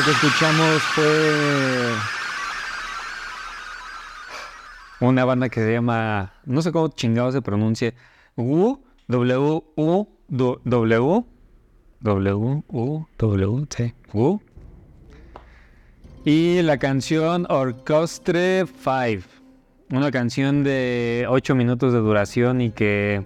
[0.04, 1.94] Que escuchamos fue
[5.00, 7.92] una banda que se llama, no sé cómo chingado se pronuncia,
[8.36, 8.78] U,
[9.08, 11.24] W, U, du- W,
[12.00, 14.40] W, U, W, T, U.
[16.24, 19.28] Y la canción Orchestre 5,
[19.90, 23.24] una canción de 8 minutos de duración y que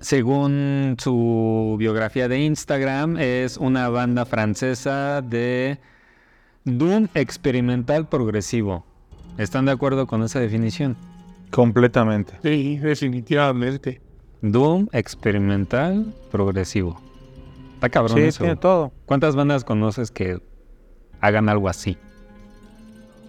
[0.00, 5.78] según su biografía de Instagram, es una banda francesa de
[6.64, 8.84] Doom experimental progresivo.
[9.38, 10.96] ¿Están de acuerdo con esa definición?
[11.50, 12.34] Completamente.
[12.42, 14.00] Sí, definitivamente.
[14.42, 17.00] Doom experimental progresivo.
[17.74, 18.44] Está cabrón Sí, eso.
[18.44, 18.92] tiene todo.
[19.06, 20.38] ¿Cuántas bandas conoces que
[21.20, 21.96] hagan algo así?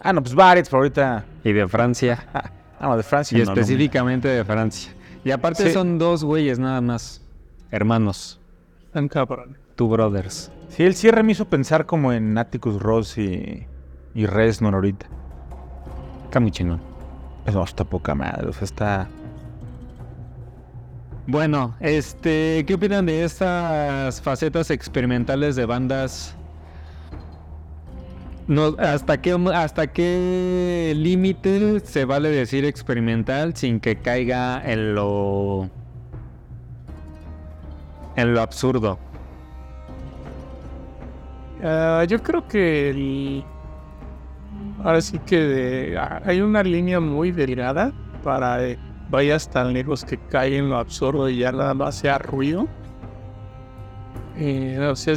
[0.01, 1.26] Ah, no, pues varios, pero ahorita.
[1.43, 2.28] Y de Francia.
[2.84, 3.38] Ah, no, de Francia.
[3.38, 4.91] y no, no, específicamente de Francia.
[5.24, 5.72] Y aparte Sí.
[5.72, 7.22] son dos güeyes nada más.
[7.69, 8.39] Hermanos.
[8.91, 9.57] Tan cabrón.
[9.76, 10.51] Two brothers.
[10.69, 13.65] Sí, el cierre me hizo pensar como en Atticus Ross y,
[14.13, 15.07] y Reznor ahorita.
[16.26, 16.82] Está muy chingón.
[17.53, 19.07] No, está poca madre, o sea, está...
[21.28, 26.36] Bueno, este, ¿qué opinan de estas facetas experimentales de bandas?
[28.80, 35.70] ¿Hasta qué, hasta qué límite se vale decir experimental sin que caiga en lo
[38.16, 38.99] en lo absurdo?
[41.64, 43.43] Ah, yo creo que
[44.84, 47.93] ahora sí que ah, hay una línea muy delgada
[48.24, 48.78] para eh,
[49.10, 52.68] vayas tan lejos que cae en lo absurdo y ya nada más sea ruido.
[54.38, 55.16] Eh, o sea,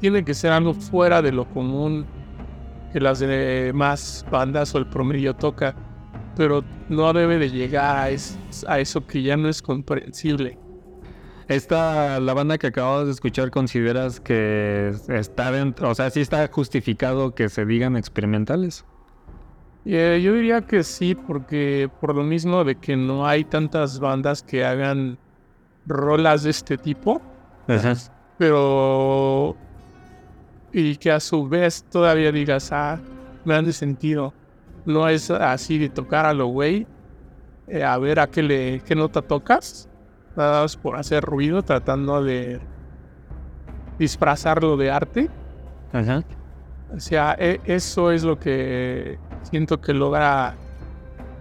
[0.00, 2.06] tiene que ser algo fuera de lo común
[2.92, 5.74] que las demás bandas o el promedio toca,
[6.36, 8.38] pero no debe de llegar a, es-
[8.68, 10.58] a eso que ya no es comprensible.
[11.48, 16.48] Esta, la banda que acabamos de escuchar, ¿consideras que está dentro, o sea, sí está
[16.50, 18.84] justificado que se digan experimentales?
[19.84, 24.42] Eh, yo diría que sí, porque por lo mismo de que no hay tantas bandas
[24.42, 25.18] que hagan
[25.84, 27.20] rolas de este tipo,
[28.38, 29.56] pero
[30.72, 32.98] y que a su vez todavía digas, ah,
[33.44, 34.32] me han de sentido.
[34.84, 36.86] No es así de tocar a lo güey,
[37.68, 39.88] eh, a ver a qué, le, qué nota tocas,
[40.36, 42.60] nada más por hacer ruido, tratando de
[43.98, 45.30] disfrazarlo de arte.
[45.92, 46.22] Ajá.
[46.94, 50.56] O sea, e- eso es lo que siento que logra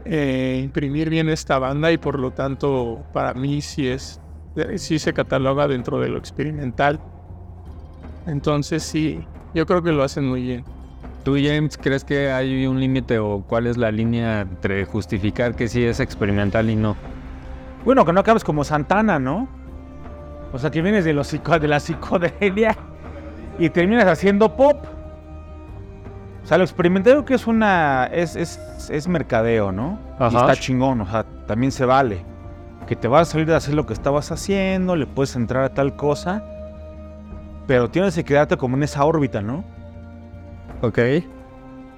[0.05, 4.19] eh, imprimir bien esta banda y por lo tanto para mí sí es
[4.55, 6.99] eh, sí se cataloga dentro de lo experimental.
[8.27, 10.63] Entonces sí, yo creo que lo hacen muy bien.
[11.23, 15.67] ¿Tú, James, crees que hay un límite o cuál es la línea entre justificar que
[15.67, 16.95] sí es experimental y no?
[17.85, 19.47] Bueno, que no acabes como Santana, ¿no?
[20.53, 22.75] O sea, que vienes de, los psico- de la psicodelia
[23.59, 24.83] y terminas haciendo pop.
[26.43, 28.05] O sea, lo experimental creo que es una...
[28.11, 28.59] es, es,
[28.89, 29.99] es mercadeo, ¿no?
[30.19, 30.39] Y Ajá.
[30.39, 32.25] está chingón, o sea, también se vale.
[32.87, 35.73] Que te vas a salir de hacer lo que estabas haciendo, le puedes entrar a
[35.73, 36.43] tal cosa,
[37.67, 39.63] pero tienes que quedarte como en esa órbita, ¿no?
[40.81, 40.99] Ok.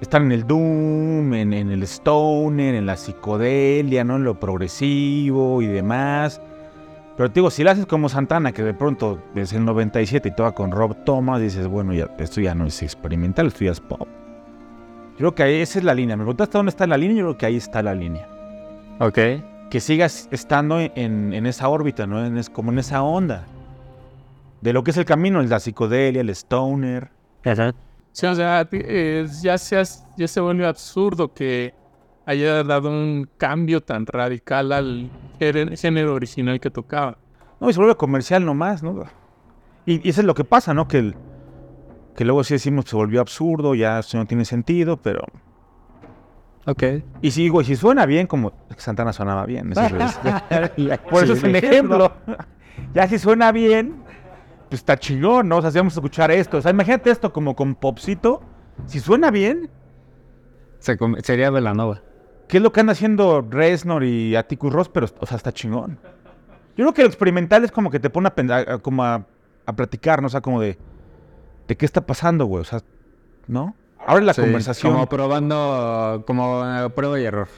[0.00, 4.16] Estar en el Doom, en, en el Stoner, en la psicodelia, ¿no?
[4.16, 6.40] En lo progresivo y demás.
[7.16, 10.34] Pero te digo, si lo haces como Santana, que de pronto desde el 97 y
[10.34, 13.80] toca con Rob Thomas, dices, bueno, ya, esto ya no es experimental, esto ya es
[13.80, 14.08] pop.
[15.12, 16.16] Yo creo que ahí esa es la línea.
[16.16, 18.28] Me preguntaste dónde está la línea, yo creo que ahí está la línea.
[18.98, 19.18] Ok.
[19.70, 22.24] Que sigas estando en, en esa órbita, ¿no?
[22.24, 23.46] En es, como en esa onda.
[24.64, 27.10] De lo que es el camino, la psicodelia, el Stoner.
[28.12, 29.82] Sí, o sea, ti- eh, ya, se
[30.16, 31.74] ya se vuelve absurdo que
[32.24, 37.18] haya dado un cambio tan radical al género original que tocaba.
[37.60, 39.04] No, y se vuelve comercial nomás, ¿no?
[39.84, 40.88] Y, y eso es lo que pasa, ¿no?
[40.88, 41.14] Que, el-
[42.16, 45.26] que luego sí decimos se volvió absurdo, ya eso no tiene sentido, pero...
[46.66, 46.82] Ok.
[47.20, 49.70] Y si, güey, si suena bien, como Santana sonaba bien.
[49.76, 52.10] eso es- Por eso Sí, es un ejemplo.
[52.94, 54.02] ya si suena bien,
[54.74, 55.58] pues está chingón, ¿no?
[55.58, 56.56] O sea, si vamos a escuchar esto.
[56.56, 58.42] O sea, imagínate esto como con popcito.
[58.86, 59.70] Si suena bien,
[60.80, 62.02] Se sería Velanova.
[62.48, 64.88] ¿qué es lo que anda haciendo Reznor y Atticus Ross?
[64.88, 65.98] Pero, o sea, está chingón.
[66.76, 69.04] Yo creo que lo experimental es como que te pone a, pen- a- a- como
[69.04, 69.24] a,
[69.64, 70.26] a platicar, ¿no?
[70.26, 70.76] O sea, como de...
[71.68, 72.62] ¿De qué está pasando, güey?
[72.62, 72.80] O sea,
[73.46, 73.74] ¿no?
[74.06, 74.92] Ahora la Sí, conversación.
[74.92, 77.48] Como probando, como eh, prueba y error.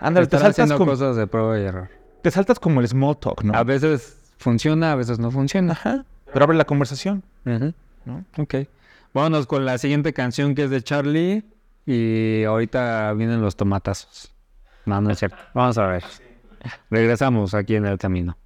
[0.00, 1.88] Ándale, te saltas, haciendo como, cosas de prueba y error.
[2.22, 3.54] te saltas como el small talk, ¿no?
[3.54, 5.72] A veces funciona, a veces no funciona.
[5.72, 6.04] Ajá.
[6.32, 7.22] Pero abre la conversación.
[7.44, 7.72] Ujú.
[8.04, 8.24] ¿no?
[8.36, 8.54] Ok.
[9.14, 11.44] Vámonos con la siguiente canción que es de Charlie.
[11.86, 14.32] Y ahorita vienen los tomatazos.
[14.84, 15.38] No, no es cierto.
[15.54, 16.04] Vamos a ver.
[16.90, 18.36] Regresamos aquí en el camino.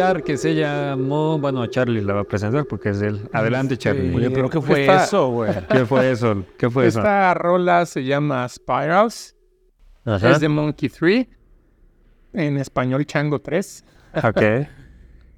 [0.00, 3.28] Escuchar que se llamó, bueno, Charlie la va a presentar porque es él.
[3.32, 4.14] Adelante, Charlie.
[4.14, 5.52] Oye, pero ¿qué fue Esta- eso, güey?
[5.70, 6.44] ¿Qué fue eso?
[6.58, 7.00] ¿Qué fue eso?
[7.00, 9.36] Esta rola se llama Spirals.
[10.04, 10.30] Ajá.
[10.30, 11.26] Es de Monkey 3.
[12.32, 13.84] En español, Chango 3.
[14.24, 14.42] Ok.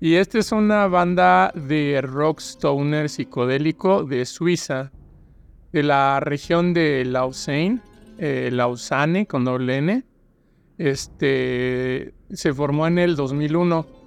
[0.01, 4.91] Y esta es una banda de rock stoner psicodélico de Suiza,
[5.73, 7.81] de la región de Lausanne,
[8.19, 10.05] eh, Lausanne con doble N.
[10.77, 14.04] Este se formó en el 2001.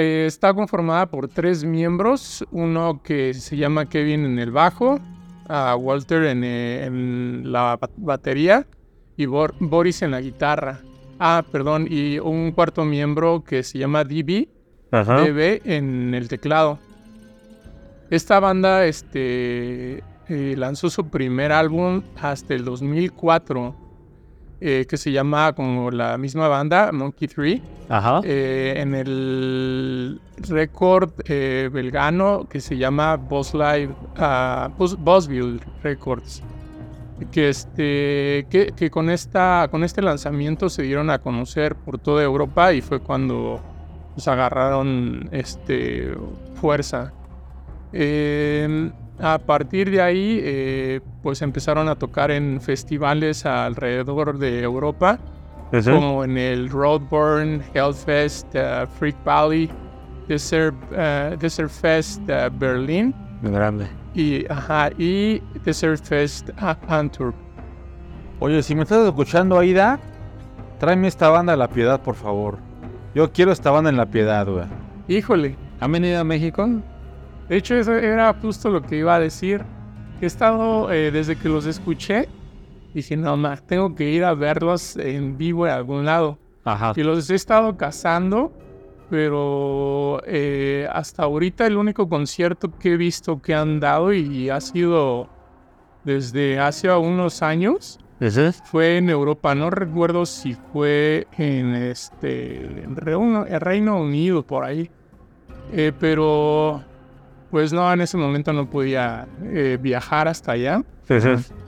[0.00, 5.00] Eh, está conformada por tres miembros, uno que se llama Kevin en el bajo,
[5.48, 8.64] a Walter en, eh, en la ba- batería
[9.16, 10.82] y Bor- Boris en la guitarra.
[11.18, 14.48] Ah, perdón, y un cuarto miembro que se llama DB,
[14.92, 15.20] Ajá.
[15.22, 16.78] DB en el teclado.
[18.08, 23.74] Esta banda este, eh, lanzó su primer álbum hasta el 2004,
[24.60, 28.20] eh, que se llama como la misma banda, Monkey 3, Ajá.
[28.24, 33.94] eh, en el récord eh, belgano que se llama Boss Live,
[34.98, 36.42] Bossville Records.
[37.32, 42.22] Que, este, que, que con, esta, con este lanzamiento se dieron a conocer por toda
[42.22, 43.60] Europa y fue cuando
[44.14, 46.14] pues, agarraron este,
[46.60, 47.12] fuerza.
[47.92, 48.90] Eh,
[49.20, 55.18] a partir de ahí, eh, pues empezaron a tocar en festivales alrededor de Europa,
[55.84, 59.70] como en el Roadburn, Hellfest, uh, Freak Valley,
[60.28, 63.86] Desert, uh, Desert Fest uh, Berlin Grande.
[64.14, 67.34] y, ajá, y Desert Fest uh, Antwerp.
[68.40, 69.98] Oye, si me estás escuchando, Aida,
[70.78, 72.58] tráeme esta banda a La Piedad, por favor.
[73.14, 74.66] Yo quiero esta banda en La Piedad, güey.
[75.08, 76.68] Híjole, ¿Han venido a México?
[77.48, 79.62] De hecho eso era justo lo que iba a decir.
[80.20, 82.28] He estado, eh, desde que los escuché,
[82.92, 86.38] dije, no, más, tengo que ir a verlos en vivo en algún lado.
[86.64, 86.92] Ajá.
[86.96, 88.52] Y los he estado cazando,
[89.10, 94.60] pero eh, hasta ahorita el único concierto que he visto que han dado y ha
[94.60, 95.28] sido
[96.04, 98.52] desde hace unos años ¿Ese?
[98.52, 99.54] fue en Europa.
[99.54, 104.90] No recuerdo si fue en este en Reino, en Reino Unido por ahí,
[105.72, 106.82] Eh, pero
[107.50, 110.82] pues no, en ese momento no podía eh, viajar hasta allá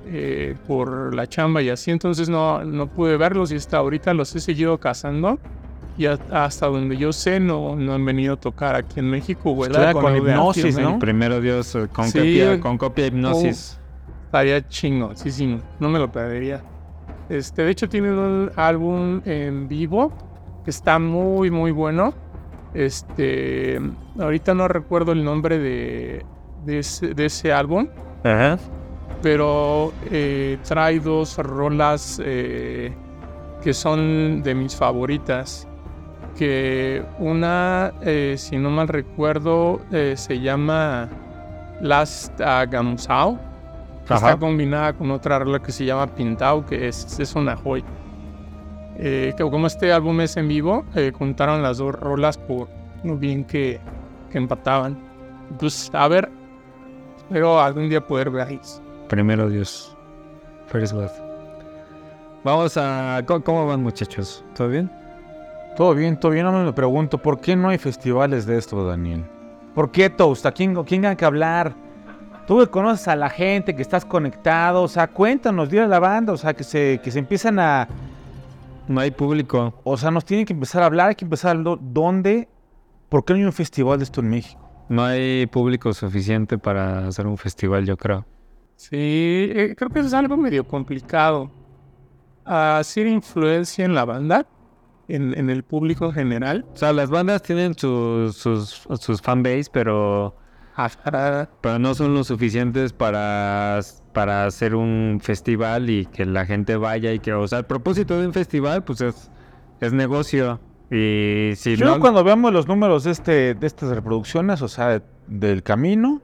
[0.07, 4.35] eh, por la chamba y así, entonces no, no pude verlos y hasta ahorita los
[4.37, 5.39] he seguido cazando
[5.97, 9.53] y a- hasta donde yo sé no, no han venido a tocar aquí en México.
[9.53, 10.99] güey, Claro, con hipnosis, ¿no?
[10.99, 12.19] Primero Dios, eh, con, Sí.
[12.19, 13.79] copia, con copia hipnosis.
[14.27, 16.63] Estaría chingo, sí, sí, no me lo perdería.
[17.29, 20.13] Este, de hecho tienen un álbum en vivo
[20.65, 22.13] que está muy, muy bueno.
[22.75, 23.81] Este,
[24.19, 26.25] ahorita no recuerdo el nombre de,
[26.65, 27.89] de, ese, de ese álbum,
[28.23, 28.59] Ajá.
[29.23, 32.93] pero eh, trae dos rolas eh,
[33.63, 35.67] que son de mis favoritas.
[36.39, 41.09] Que una, eh, si no mal recuerdo, se llama
[41.81, 43.37] Last Ajá.
[44.05, 47.85] Está combinada con otra rola que se llama Pintao, que es, es una joya.
[49.03, 52.69] Eh, como este álbum es en vivo, eh, contaron las dos rolas por
[53.03, 53.81] lo bien que,
[54.31, 54.99] que empataban.
[55.59, 56.29] Pues a ver,
[57.17, 58.83] espero algún día poder verlos.
[59.09, 59.97] Primero Dios.
[60.67, 61.09] First God.
[62.45, 63.23] Vamos a...
[63.27, 64.45] ¿Cómo, cómo van muchachos?
[64.55, 64.91] ¿Todo bien?
[65.77, 66.45] Todo bien, todo bien.
[66.45, 69.25] No me pregunto, ¿por qué no hay festivales de esto, Daniel?
[69.75, 70.45] ¿Por qué, Toast?
[70.45, 71.73] ¿A quién, quién hay que hablar?
[72.47, 76.01] Tú que conoces a la gente, que estás conectado, o sea, cuéntanos, dile a la
[76.01, 77.89] banda, o sea, que se, que se empiezan a...
[78.89, 79.81] No hay público.
[79.85, 82.49] O sea, nos tienen que empezar a hablar, hay que empezar a hablar dónde,
[83.09, 84.61] ¿por qué no hay un festival de esto en México?
[84.89, 88.27] No hay público suficiente para hacer un festival, yo creo.
[88.77, 91.51] Sí, eh, creo que eso es algo medio complicado.
[92.45, 94.47] Hacer influencia en la banda,
[95.07, 96.67] en, en el público en general.
[96.73, 100.35] O sea, las bandas tienen sus, sus, sus fanbase, pero.
[101.61, 103.81] Pero no son lo suficientes para,
[104.13, 108.19] para hacer un festival y que la gente vaya y que, o sea, el propósito
[108.21, 109.31] de un festival, pues es,
[109.81, 110.61] es negocio.
[110.91, 114.89] Y si Yo no, cuando veamos los números de, este, de estas reproducciones, o sea,
[114.89, 116.21] de- del camino,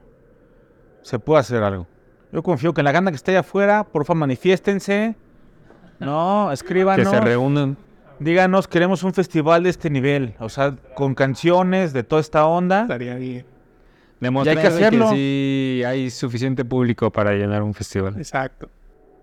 [1.03, 1.87] se puede hacer algo.
[2.33, 5.15] Yo confío que en la banda que esté allá afuera, por favor, manifiéstense.
[5.99, 7.09] No, que escríbanos.
[7.09, 7.77] se reúnan.
[8.19, 10.33] Díganos, queremos un festival de este nivel.
[10.39, 12.81] O sea, con canciones de toda esta onda.
[12.81, 13.45] Estaría bien.
[14.19, 15.09] Demostrar que hacerlo.
[15.09, 18.15] que sí hay suficiente público para llenar un festival.
[18.17, 18.69] Exacto.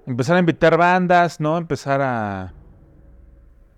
[0.07, 1.57] Empezar a invitar bandas, ¿no?
[1.57, 2.53] Empezar a...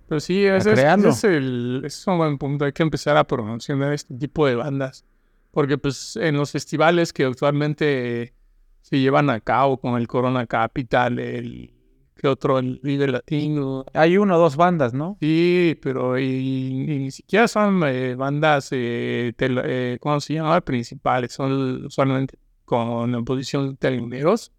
[0.08, 1.08] Pero sí, ese es, crearlo.
[1.08, 2.64] ese es el, ese es un buen punto.
[2.64, 5.04] Hay que empezar a promocionar este tipo de bandas.
[5.50, 8.34] Porque pues en los festivales que actualmente
[8.82, 11.75] se llevan a cabo con el Corona Capital, el
[12.16, 13.84] que otro el Vive Latino.
[13.92, 15.16] Hay una o dos bandas, ¿no?
[15.20, 20.60] Sí, pero y, y ni siquiera son eh, bandas, eh, tel- eh, ¿cómo se llama?
[20.62, 24.52] Principales, son solamente con la posición de teleoneros.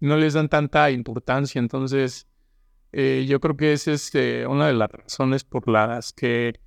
[0.00, 2.26] No les dan tanta importancia, entonces
[2.92, 6.60] eh, yo creo que esa es eh, una de las razones por las que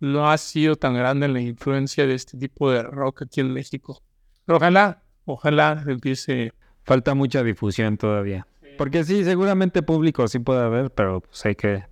[0.00, 4.02] no ha sido tan grande la influencia de este tipo de rock aquí en México.
[4.44, 6.52] Pero ojalá, ojalá empiece.
[6.84, 8.44] Falta mucha difusión todavía.
[8.82, 11.84] Porque sí, seguramente público sí puede haber, pero pues hay que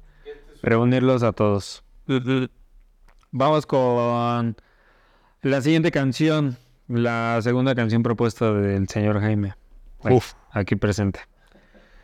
[0.60, 1.84] reunirlos a todos.
[3.30, 4.56] Vamos con
[5.42, 6.56] la siguiente canción,
[6.88, 9.54] la segunda canción propuesta del señor Jaime.
[10.02, 10.32] Bueno, Uf.
[10.50, 11.20] Aquí presente.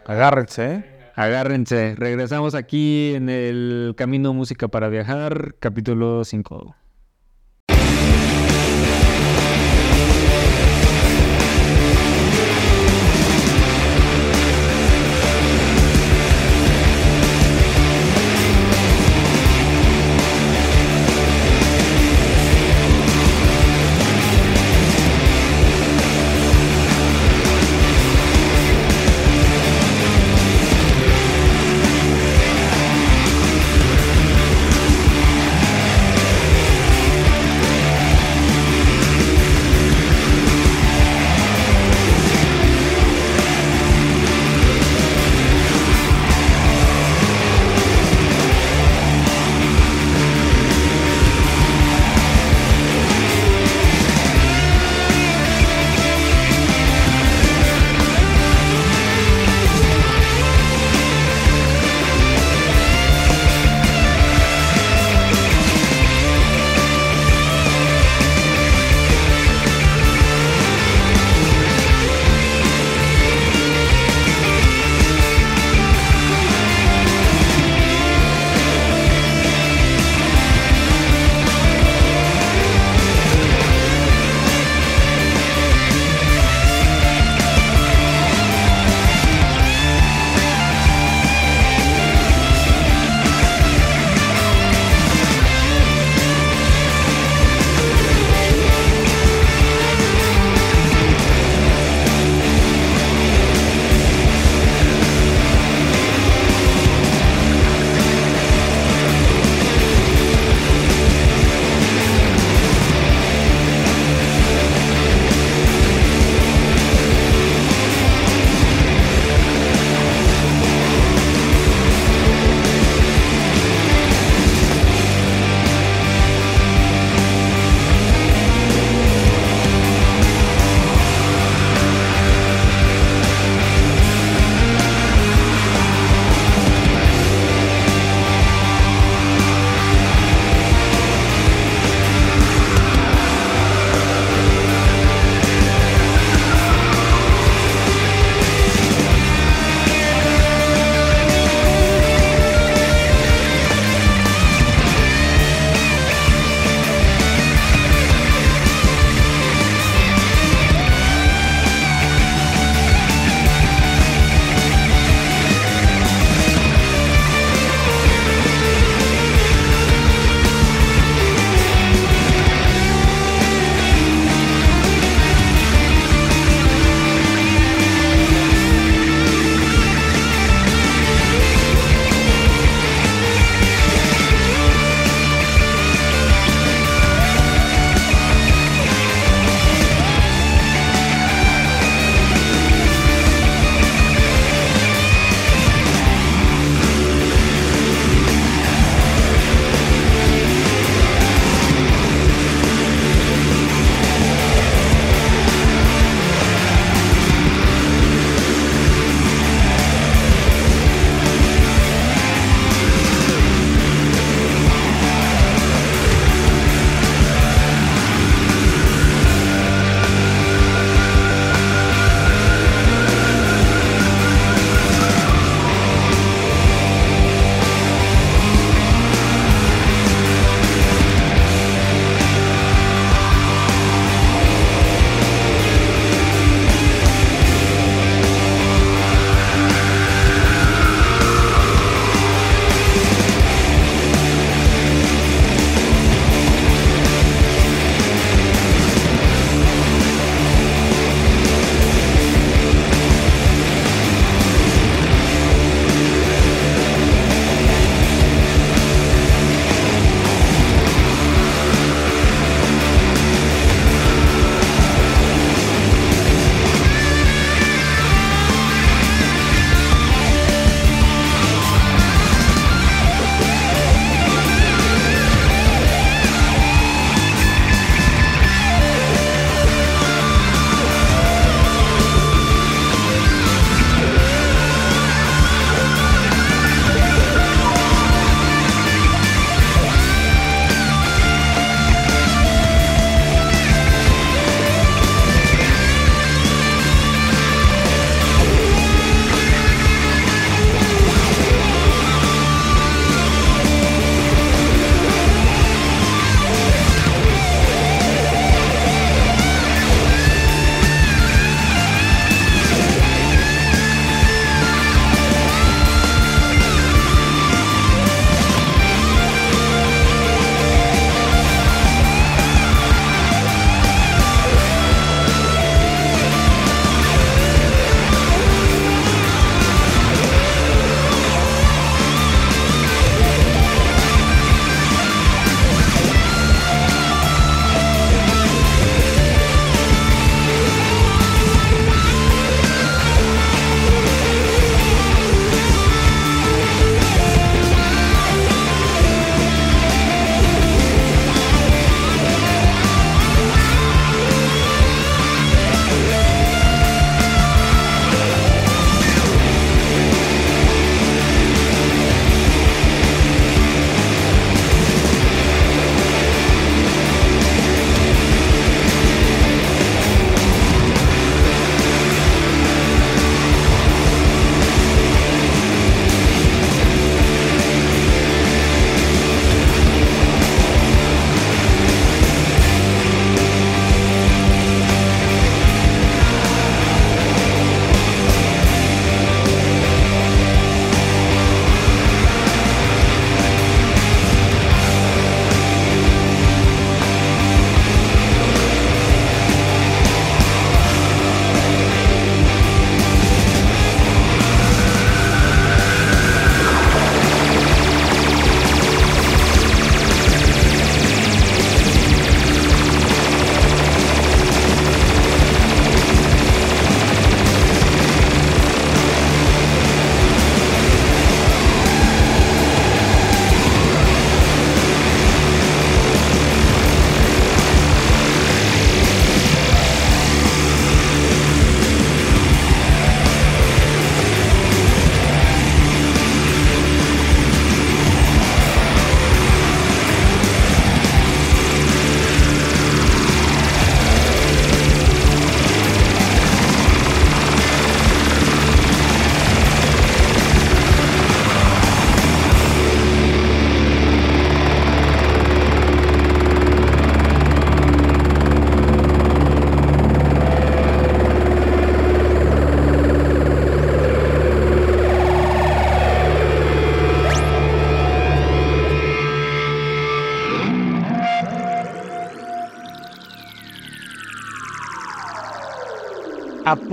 [0.05, 0.85] Agárrense, ¿eh?
[1.17, 6.77] Agárrense, regresamos aquí en el Camino Música para Viajar, capítulo 5.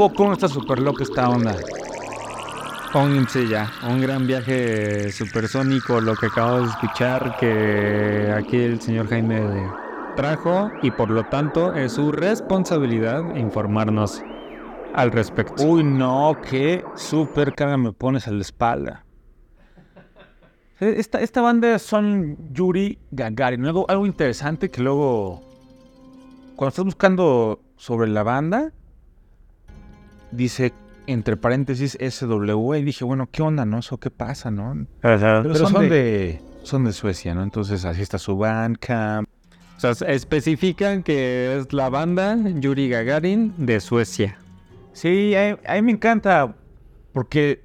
[0.03, 1.55] ¿A poco no está súper loca esta onda?
[3.29, 9.07] Sí, ya, un gran viaje supersónico, lo que acabamos de escuchar, que aquí el señor
[9.07, 9.41] Jaime
[10.17, 14.21] trajo y por lo tanto es su responsabilidad informarnos
[14.93, 15.63] al respecto.
[15.63, 19.05] Uy, no, qué súper cara me pones a la espalda.
[20.81, 23.65] Esta, esta banda son Yuri Gagarin.
[23.65, 25.39] Algo, algo interesante que luego,
[26.57, 28.73] cuando estás buscando sobre la banda,
[30.33, 30.73] dice
[31.07, 33.79] entre paréntesis SW y dije, bueno, ¿qué onda, no?
[33.79, 34.85] ¿Eso qué pasa, no?
[35.01, 36.41] Pero son, de...
[36.63, 37.43] son de Suecia, ¿no?
[37.43, 39.27] Entonces así está su bandcamp.
[39.77, 44.37] O sea, especifican que es la banda Yuri Gagarin de Suecia.
[44.93, 46.55] Sí, a, mí me encanta
[47.11, 47.61] porque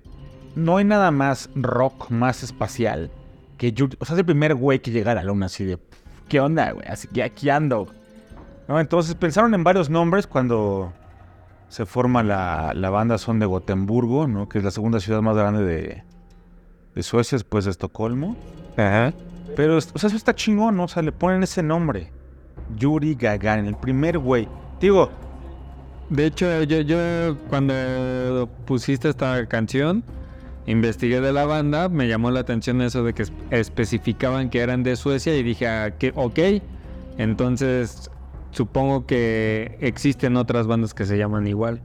[0.56, 3.10] no hay nada más rock, más espacial
[3.56, 3.96] que Yuri.
[4.00, 5.78] O sea, es el primer güey que llega a la luna así de,
[6.28, 6.86] ¿qué onda, güey?
[6.88, 7.86] Así que aquí ando.
[8.66, 8.80] ¿No?
[8.80, 10.92] Entonces pensaron en varios nombres cuando
[11.68, 14.48] se forma la, banda Son de Gotemburgo, ¿no?
[14.48, 16.02] Que es la segunda ciudad más grande de,
[16.94, 18.36] de Suecia después de Estocolmo.
[18.76, 19.12] Ajá.
[19.56, 20.84] Pero, o sea, eso está chingón, ¿no?
[20.84, 22.12] O sea, le ponen ese nombre.
[22.76, 24.48] Yuri Gagarin, el primer güey.
[24.80, 25.10] Digo...
[26.10, 30.02] De hecho, yo, yo cuando pusiste esta canción,
[30.66, 34.96] investigué de la banda, me llamó la atención eso de que especificaban que eran de
[34.96, 36.38] Suecia y dije, ah, ok,
[37.18, 38.10] entonces
[38.50, 41.80] supongo que existen otras bandas que se llaman igual.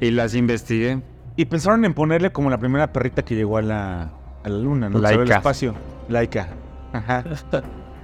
[0.00, 1.02] Y las investigué.
[1.36, 4.10] Y pensaron en ponerle como la primera perrita que llegó a la,
[4.42, 4.98] a la luna, ¿no?
[4.98, 5.22] Laika.
[5.22, 5.74] El espacio.
[6.08, 6.48] Laika.
[6.92, 7.24] Ajá.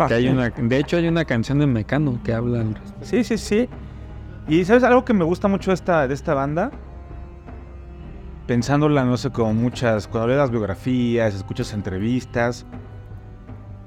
[0.09, 2.65] Que hay una, de hecho, hay una canción de Mecano que habla.
[3.03, 3.69] Sí, sí, sí.
[4.49, 6.73] Y ¿sabes algo que me gusta mucho de esta, de esta banda?
[8.47, 12.67] Pensándola, no sé, como muchas, cuando lees las biografías, escuchas entrevistas,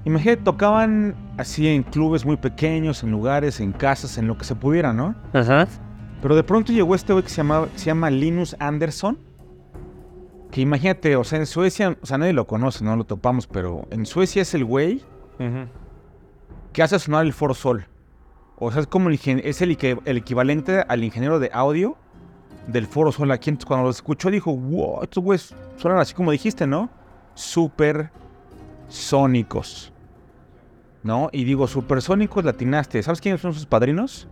[0.05, 4.55] Imagínate, tocaban así en clubes muy pequeños, en lugares, en casas, en lo que se
[4.55, 5.15] pudiera, ¿no?
[5.33, 5.67] Ajá.
[6.21, 9.17] Pero de pronto llegó este güey que se, llama, se llama Linus Anderson.
[10.51, 13.87] Que imagínate, o sea, en Suecia, o sea, nadie lo conoce, no lo topamos, pero
[13.89, 15.03] en Suecia es el güey
[16.71, 17.87] que hace sonar el Foro Sol.
[18.57, 21.97] O sea, es como el, es el, el equivalente al ingeniero de audio
[22.67, 23.31] del Foro Sol.
[23.31, 26.89] Aquí cuando lo escuchó dijo, wow, estos güeyes suenan así como dijiste, ¿no?
[27.33, 28.11] Súper
[28.87, 29.91] sónicos.
[31.05, 31.29] ¿No?
[31.31, 33.01] Y digo, supersónicos latinaste.
[33.03, 34.27] ¿Sabes quiénes son sus padrinos?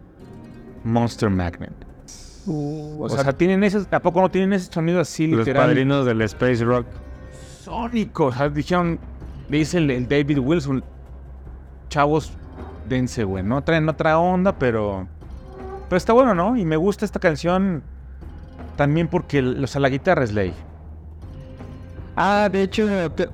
[0.83, 1.71] Monster Magnet.
[2.47, 6.65] Uh, o, sea, tienen ese, tampoco no tienen ese sonido así Los padrinos del Space
[6.65, 6.87] Rock.
[7.61, 8.33] Sónicos.
[8.33, 8.99] O sea, dijeron,
[9.49, 10.83] dice el, David Wilson,
[11.89, 12.33] chavos,
[12.89, 13.63] dense, güey, ¿no?
[13.63, 15.07] Traen otra onda, pero...
[15.87, 16.57] Pero está bueno, ¿no?
[16.57, 17.83] Y me gusta esta canción
[18.77, 20.55] también porque, o sea, la guitarra es ley.
[22.15, 22.87] Ah, de hecho,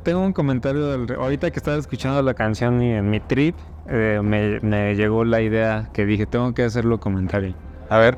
[0.03, 0.87] tengo un comentario.
[0.87, 3.55] Del, ahorita que estaba escuchando la canción y en mi trip,
[3.87, 7.53] eh, me, llegó la idea que dije, tengo que hacerlo comentario.
[7.89, 8.17] A ver.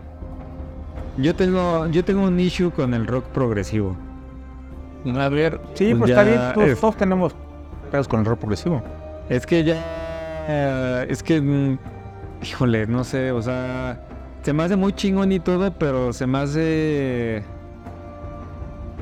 [1.17, 3.97] Yo tengo, yo tengo un issue con el rock progresivo.
[5.17, 5.59] A ver.
[5.73, 6.39] Sí, pues, está bien.
[6.79, 7.35] Todos, tenemos
[7.89, 8.83] pedos con el rock progresivo.
[9.29, 11.03] Es que ya.
[11.03, 11.41] es que.
[11.41, 11.79] Mm,
[12.43, 14.07] híjole, no sé, o sea.
[14.43, 17.43] Se me hace muy chingón y todo, pero se me hace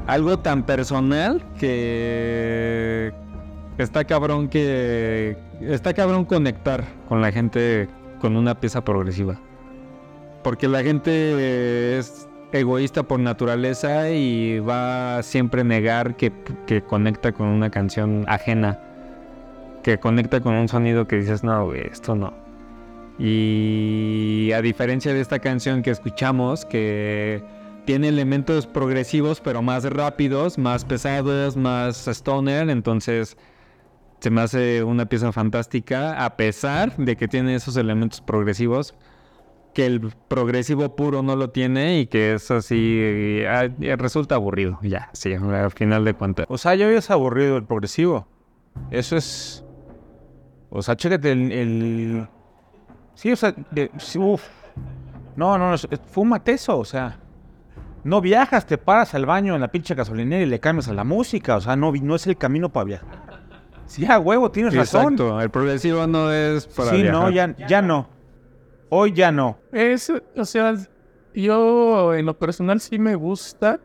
[0.09, 3.13] algo tan personal que
[3.77, 7.87] está cabrón que está cabrón conectar con la gente
[8.19, 9.39] con una pieza progresiva.
[10.43, 16.33] Porque la gente es egoísta por naturaleza y va a siempre negar que,
[16.65, 18.79] que conecta con una canción ajena.
[19.83, 22.33] Que conecta con un sonido que dices, no, esto no.
[23.19, 27.43] Y a diferencia de esta canción que escuchamos, que
[27.85, 32.69] tiene elementos progresivos, pero más rápidos, más pesados, más stoner.
[32.69, 33.37] Entonces,
[34.19, 38.95] se me hace una pieza fantástica, a pesar de que tiene esos elementos progresivos,
[39.73, 45.09] que el progresivo puro no lo tiene y que es así, ah, resulta aburrido, ya,
[45.13, 46.45] sí, al final de cuentas.
[46.49, 48.27] O sea, ya es aburrido el progresivo.
[48.91, 49.63] Eso es...
[50.69, 52.27] O sea, chécate el...
[53.15, 53.55] Sí, o sea,
[54.17, 54.47] uf.
[55.35, 55.77] No, no, no,
[56.11, 57.19] fúmate eso, o sea...
[58.09, 61.03] No viajas, te paras al baño en la pinche gasolinera y le cambias a la
[61.03, 61.57] música.
[61.57, 63.07] O sea, no, no es el camino para viajar.
[63.85, 65.13] Sí, a huevo, tienes razón.
[65.13, 68.09] Exacto, el progresivo no es para Sí, no, ya, ya no.
[68.89, 69.59] Hoy ya no.
[69.71, 70.75] Es, o sea,
[71.35, 73.79] yo en lo personal sí me gusta,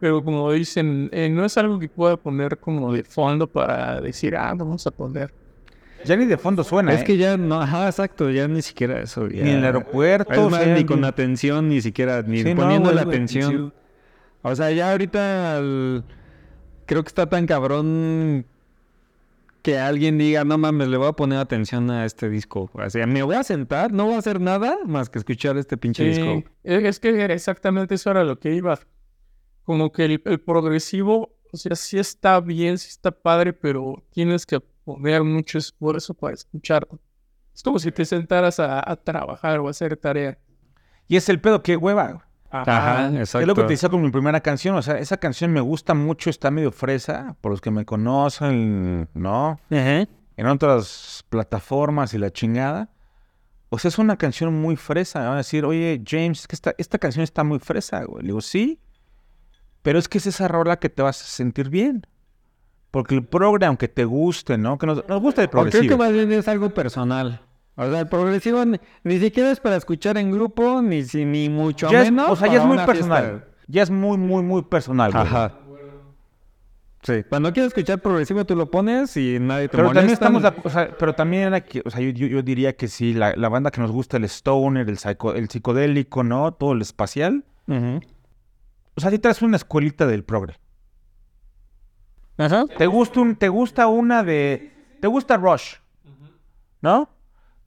[0.00, 4.36] pero como dicen, eh, no es algo que pueda poner como de fondo para decir,
[4.36, 5.32] ah, vamos a poner.
[6.04, 6.92] Ya ni de fondo suena.
[6.92, 7.04] Es ¿eh?
[7.04, 9.26] que ya no, ajá, exacto, ya ni siquiera eso.
[9.26, 10.50] Ni en el aeropuerto.
[10.66, 13.72] ni con atención, ni siquiera, ni poniendo la atención.
[14.42, 15.60] O sea, ya ahorita
[16.86, 18.46] creo que está tan cabrón
[19.62, 22.70] que alguien diga, no mames, le voy a poner atención a este disco.
[22.74, 25.78] O sea, me voy a sentar, no voy a hacer nada más que escuchar este
[25.78, 26.50] pinche Sí, disco.
[26.62, 28.78] es es que exactamente eso era lo que iba.
[29.62, 34.44] Como que el, el progresivo, o sea, sí está bien, sí está padre, pero tienes
[34.44, 36.98] que poner mucho esfuerzo para escucharlo.
[37.54, 40.38] Es como si te sentaras a, a trabajar o a hacer tarea.
[41.06, 42.26] Y es el pedo, qué hueva.
[42.50, 43.40] Ajá, exacto.
[43.40, 44.76] Es lo que te decía con mi primera canción.
[44.76, 49.08] O sea, esa canción me gusta mucho, está medio fresa, por los que me conocen,
[49.12, 49.58] ¿no?
[49.70, 50.06] Ajá.
[50.36, 52.90] En otras plataformas y la chingada.
[53.70, 55.20] O sea, es una canción muy fresa.
[55.20, 58.22] Me Van a decir, oye, James, es que esta, esta canción está muy fresa, güey.
[58.22, 58.80] Le digo, sí.
[59.82, 62.06] Pero es que es esa rola que te vas a sentir bien.
[62.94, 64.78] Porque el progre, aunque te guste, ¿no?
[64.78, 65.98] Que nos, nos gusta el O creo que progresivo.
[65.98, 67.40] más bien es algo personal.
[67.74, 68.62] O sea, el progresivo
[69.02, 72.30] ni, siquiera es para escuchar en grupo, ni, si- ni mucho Ya es- menos.
[72.30, 73.24] o sea, ya es muy personal.
[73.24, 73.48] fiesta.
[73.66, 75.24] Ya es muy, muy, muy personal, güey.
[75.24, 75.58] Ajá.
[77.02, 77.22] Sí.
[77.28, 80.12] Cuando quieres escuchar progresivo, tú lo pones y nadie te Pero también molesta.
[80.26, 82.76] estamos, de acu- o sea, pero también era que, o sea, yo, yo- yo diría
[82.76, 86.52] que sí, la, la banda que nos gusta, el stoner, el, psico- el psicodélico, ¿no?
[86.54, 87.44] Todo el espacial.
[87.66, 88.00] Ujú.
[88.94, 90.54] O sea, si traes una escuelita del progre.
[92.36, 92.64] Ajá.
[92.78, 94.72] ¿Te gusta, un, te gusta una de...
[95.00, 95.74] Te gusta Rush,
[96.80, 97.08] ¿no?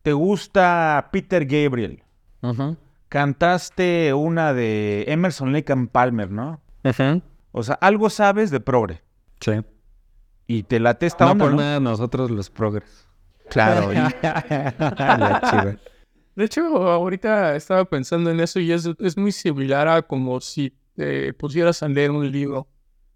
[0.02, 2.04] Te gusta Peter Gabriel.
[2.42, 2.76] Ajá.
[3.10, 6.62] Cantaste una de Emerson Lake and Palmer, ¿no?
[6.84, 7.20] Ajá.
[7.52, 9.02] O sea, algo sabes de progre.
[9.40, 9.52] Sí.
[10.48, 11.62] Y te late esta No onda, por ¿no?
[11.62, 13.08] nada nosotros los progres.
[13.50, 13.94] Claro.
[13.94, 15.76] y- La chiva.
[16.36, 16.62] De hecho,
[16.92, 21.82] ahorita estaba pensando en eso y es, es muy similar a como si te pusieras
[21.84, 22.68] a leer un libro.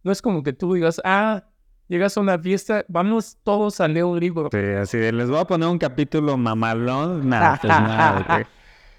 [0.03, 1.43] No es como que tú digas, ah,
[1.87, 4.49] llegas a una fiesta, vamos todos a leer un libro.
[4.51, 7.27] Sí, así de, les voy a poner un capítulo mamalón.
[7.29, 8.45] Nada, pues nada, güey.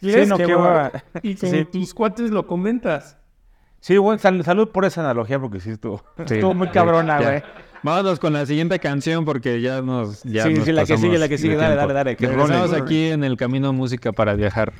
[0.01, 0.93] ¿Quieres Sí, no, que qué va-.
[1.23, 1.65] Y con Sí.
[1.65, 3.17] tus cuates lo comentas.
[3.81, 7.43] Sí, bueno, sal- salud por esa analogía porque sí estuvo, Sí, estuvo muy cabrona, güey.
[7.83, 10.23] Vámonos con la siguiente canción porque ya nos.
[10.23, 11.57] Ya Sí, nos sí, la que sigue, la que sigue.
[11.57, 12.83] Dale, dale, dale, que Regresamos role.
[12.83, 14.73] aquí en el camino música para viajar.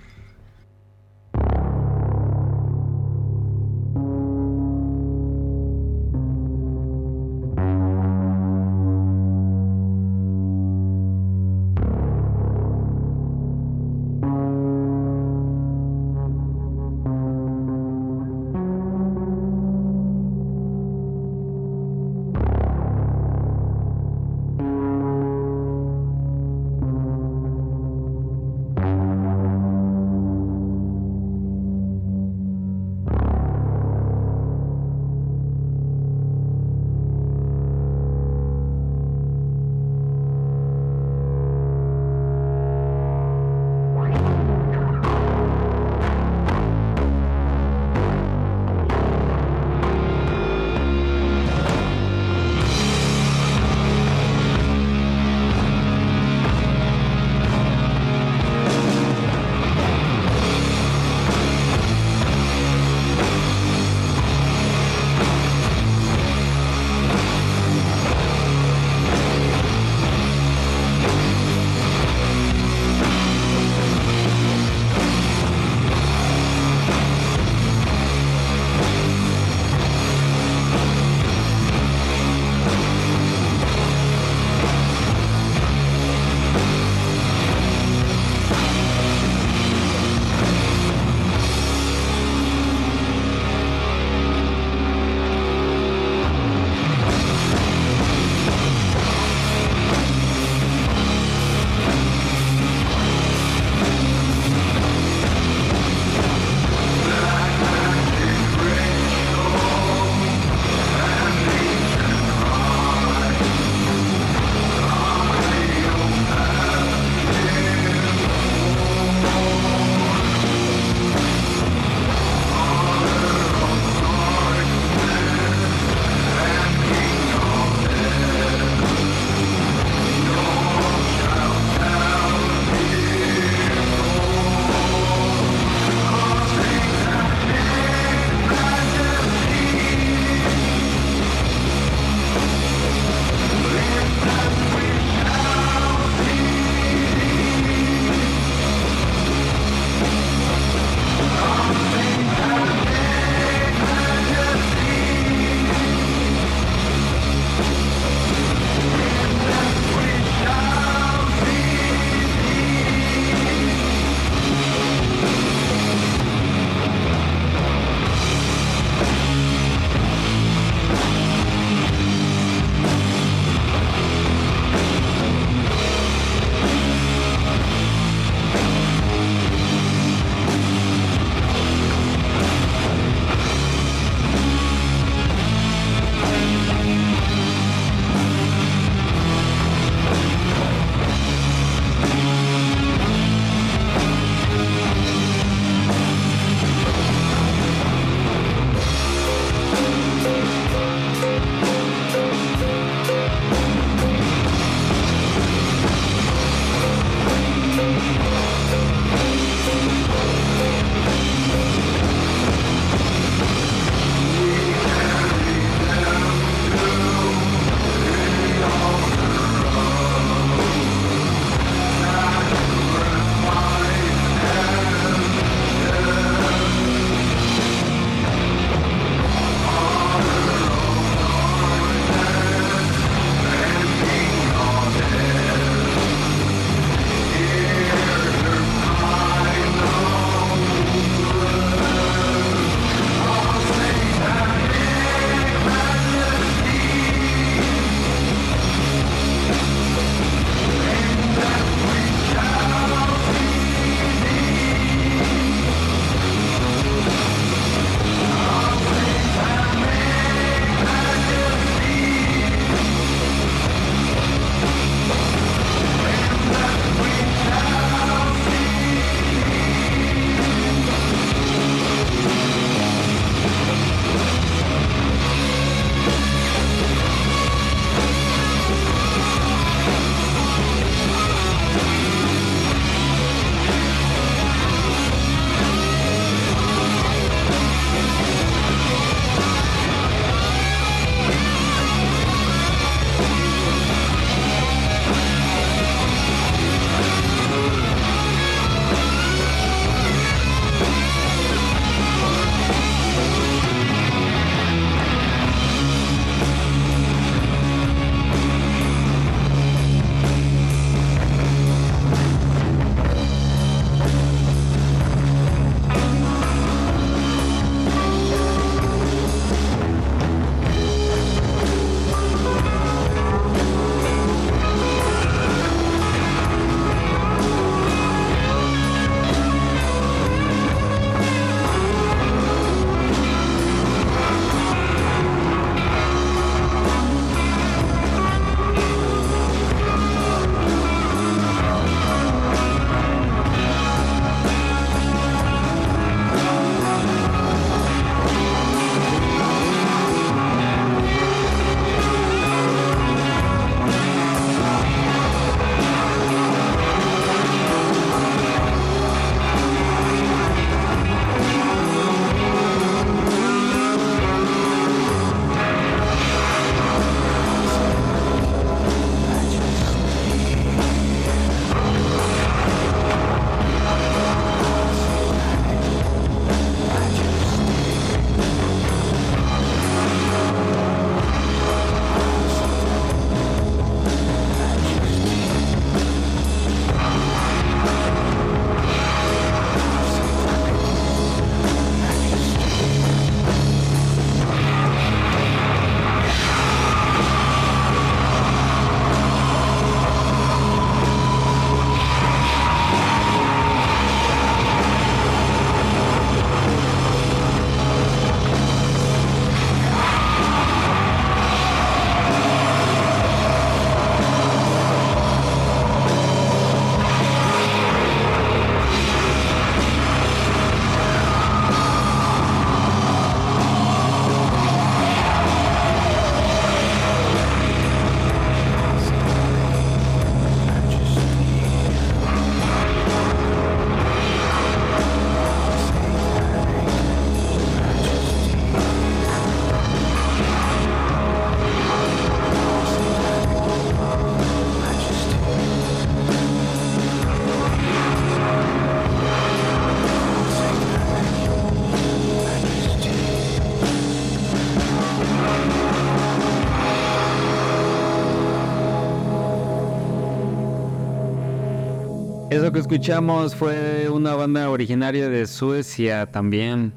[462.93, 466.93] Escuchamos fue una banda originaria de Suecia también.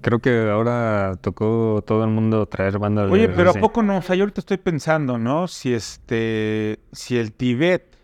[0.00, 3.98] Creo que ahora tocó todo el mundo traer bandas Oye, de pero ¿a poco no?
[3.98, 5.46] O sea, yo ahorita estoy pensando, ¿no?
[5.46, 7.96] Si este, si el Tíbet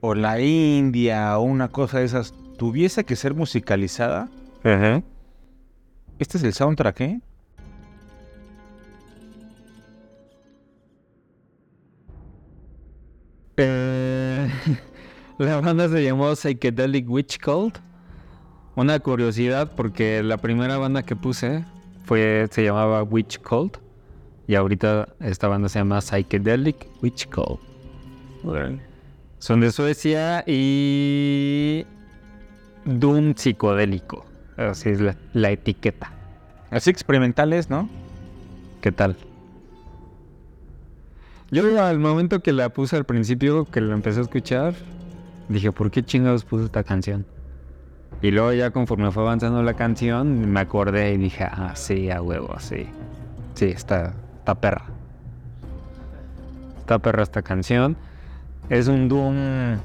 [0.00, 4.30] o la India o una cosa de esas tuviese que ser musicalizada,
[4.64, 5.02] Ajá.
[6.18, 7.20] ¿este es el soundtrack, eh?
[13.58, 13.97] Eh,
[15.38, 17.78] la banda se llamó Psychedelic Witch Cult.
[18.74, 21.64] Una curiosidad porque la primera banda que puse
[22.04, 23.78] fue se llamaba Witch Cult
[24.46, 27.60] y ahorita esta banda se llama Psychedelic Witch Cult.
[29.38, 31.86] Son de Suecia y
[32.84, 34.24] Doom psicodélico.
[34.56, 36.12] Así es la, la etiqueta.
[36.70, 37.88] Así experimentales, ¿no?
[38.80, 39.16] ¿Qué tal?
[41.50, 44.74] Yo al momento que la puse al principio, que la empecé a escuchar,
[45.48, 47.26] dije, ¿por qué chingados puse esta canción?
[48.22, 52.20] Y luego ya conforme fue avanzando la canción, me acordé y dije, ah, sí, a
[52.22, 52.86] huevo, sí.
[53.54, 54.86] Sí, está, está perra.
[56.80, 57.96] Está perra esta canción.
[58.68, 59.78] Es un doom...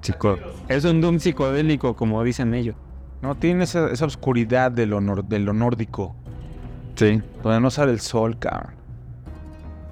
[0.00, 0.38] Psico...
[0.68, 2.76] Es un doom psicodélico, como dicen ellos.
[3.22, 6.14] No, tiene esa, esa oscuridad de lo, nor- de lo nórdico,
[6.94, 7.20] Sí.
[7.42, 8.72] donde no sale el sol, cabrón.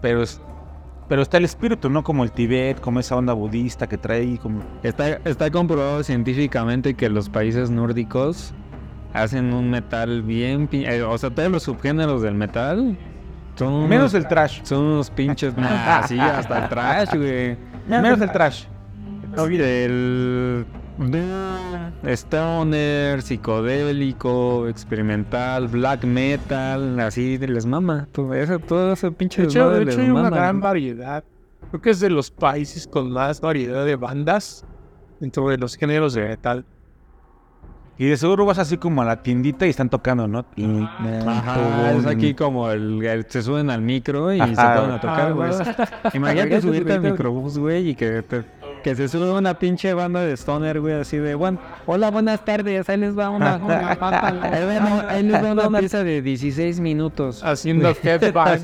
[0.00, 0.40] Pero, es,
[1.08, 2.04] pero está el espíritu, ¿no?
[2.04, 4.60] Como el Tíbet, como esa onda budista que trae como...
[4.82, 8.52] Está, está comprobado científicamente que los países nórdicos
[9.14, 10.68] hacen un metal bien...
[10.68, 12.96] pi- eh, o sea, todos los subgéneros del metal
[13.56, 14.60] son unos, Menos el trash.
[14.64, 15.56] son unos pinches...
[15.56, 17.56] Nah, sí, hasta el trash, güey.
[17.88, 18.64] Menos el trash.
[19.36, 20.66] El...
[22.04, 28.08] Stoner, psicodélico, experimental, black metal, así les mama.
[28.12, 31.24] Todo ese, todo ese pinche De hecho, de les hecho hay una gran variedad.
[31.70, 34.64] Creo que es de los países con más variedad de bandas
[35.20, 36.64] dentro de los géneros de metal.
[38.00, 40.44] Y de seguro vas así como a la tiendita y están tocando, ¿no?
[41.26, 45.28] Ajá, es aquí como el, el- se suben al micro y se ponen a tocar,
[45.28, 45.50] Ah, güey.
[45.50, 48.44] Imagínate Imagínate subirte al microbús, güey, y que, te-
[48.88, 52.88] que se sube una pinche banda de stoner, güey, así de, bueno, hola, buenas tardes,
[52.88, 53.90] ahí les va una, una,
[54.42, 57.42] ahí les va- ahí les va una pieza de 16 minutos.
[57.44, 58.60] Haciendo headbang.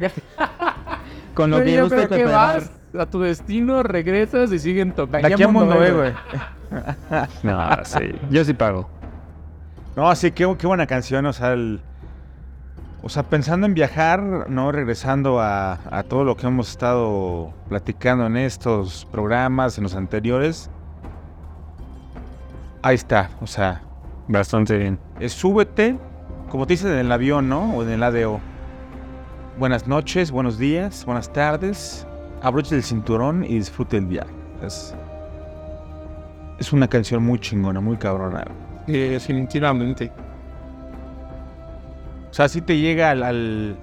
[1.35, 2.31] Con lo que ¿qué cooperar.
[2.31, 2.71] vas?
[2.99, 5.27] A tu destino regresas y siguen tocando.
[5.27, 6.13] Aquí a Mundo E, güey.
[7.43, 8.89] No, sí, yo sí pago.
[9.97, 11.81] No, sí, qué, qué buena canción, o sea, el-
[13.05, 14.73] o sea, pensando en viajar, ¿no?
[14.73, 20.71] Regresando a, a todo lo que hemos estado platicando en estos programas, en los anteriores.
[22.81, 23.83] Ahí está, o sea,
[24.27, 24.99] Bastante bien.
[25.21, 25.99] es súbete,
[26.49, 27.75] como te dicen en el avión, ¿no?
[27.75, 28.41] O en el ADO.
[29.59, 32.07] Buenas noches, buenos días, buenas tardes.
[32.43, 34.33] Abroche el cinturón y disfrute el viaje.
[34.63, 34.95] Es,
[36.59, 38.45] es una canción muy chingona, muy cabrona.
[38.87, 40.11] Sí, definitivamente.
[42.35, 43.23] O sea, sí te llega al...
[43.23, 43.77] al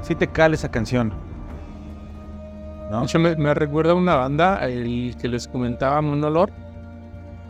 [0.00, 1.10] sí te cala esa canción.
[1.10, 3.04] De ¿No?
[3.04, 6.50] hecho, me, me recuerda a una banda, el que les comentaba Monolor.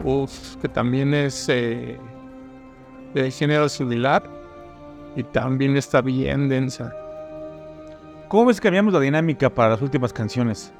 [0.05, 1.99] Uf, que también es eh,
[3.15, 4.25] de género similar.
[5.17, 6.93] Y también está bien densa.
[8.29, 10.71] ¿Cómo ves que cambiamos la dinámica para las últimas canciones?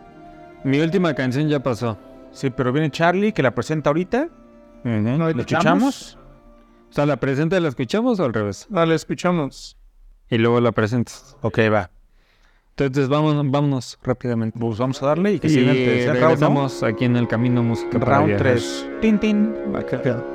[0.65, 1.97] Mi última canción ya pasó.
[2.31, 4.29] Sí, pero viene Charlie, que la presenta ahorita.
[4.85, 6.19] ¿No ¿Lo escuchamos?
[6.93, 8.67] O sea, ¿la presenta la escuchamos o al revés?
[8.69, 9.79] Dale, escuchamos.
[10.29, 11.39] Y luego la presentas.
[11.41, 11.91] Ok, va.
[12.77, 14.59] Entonces vámonos, vámonos rápidamente.
[14.59, 16.27] Pues vamos a darle y que Y siga el tercer round, ¿no?
[16.27, 18.47] regresamos aquí en el Camino Música para Round Viajar.
[18.47, 18.89] 3.
[19.01, 19.55] Tin, tin.
[19.73, 20.32] Thank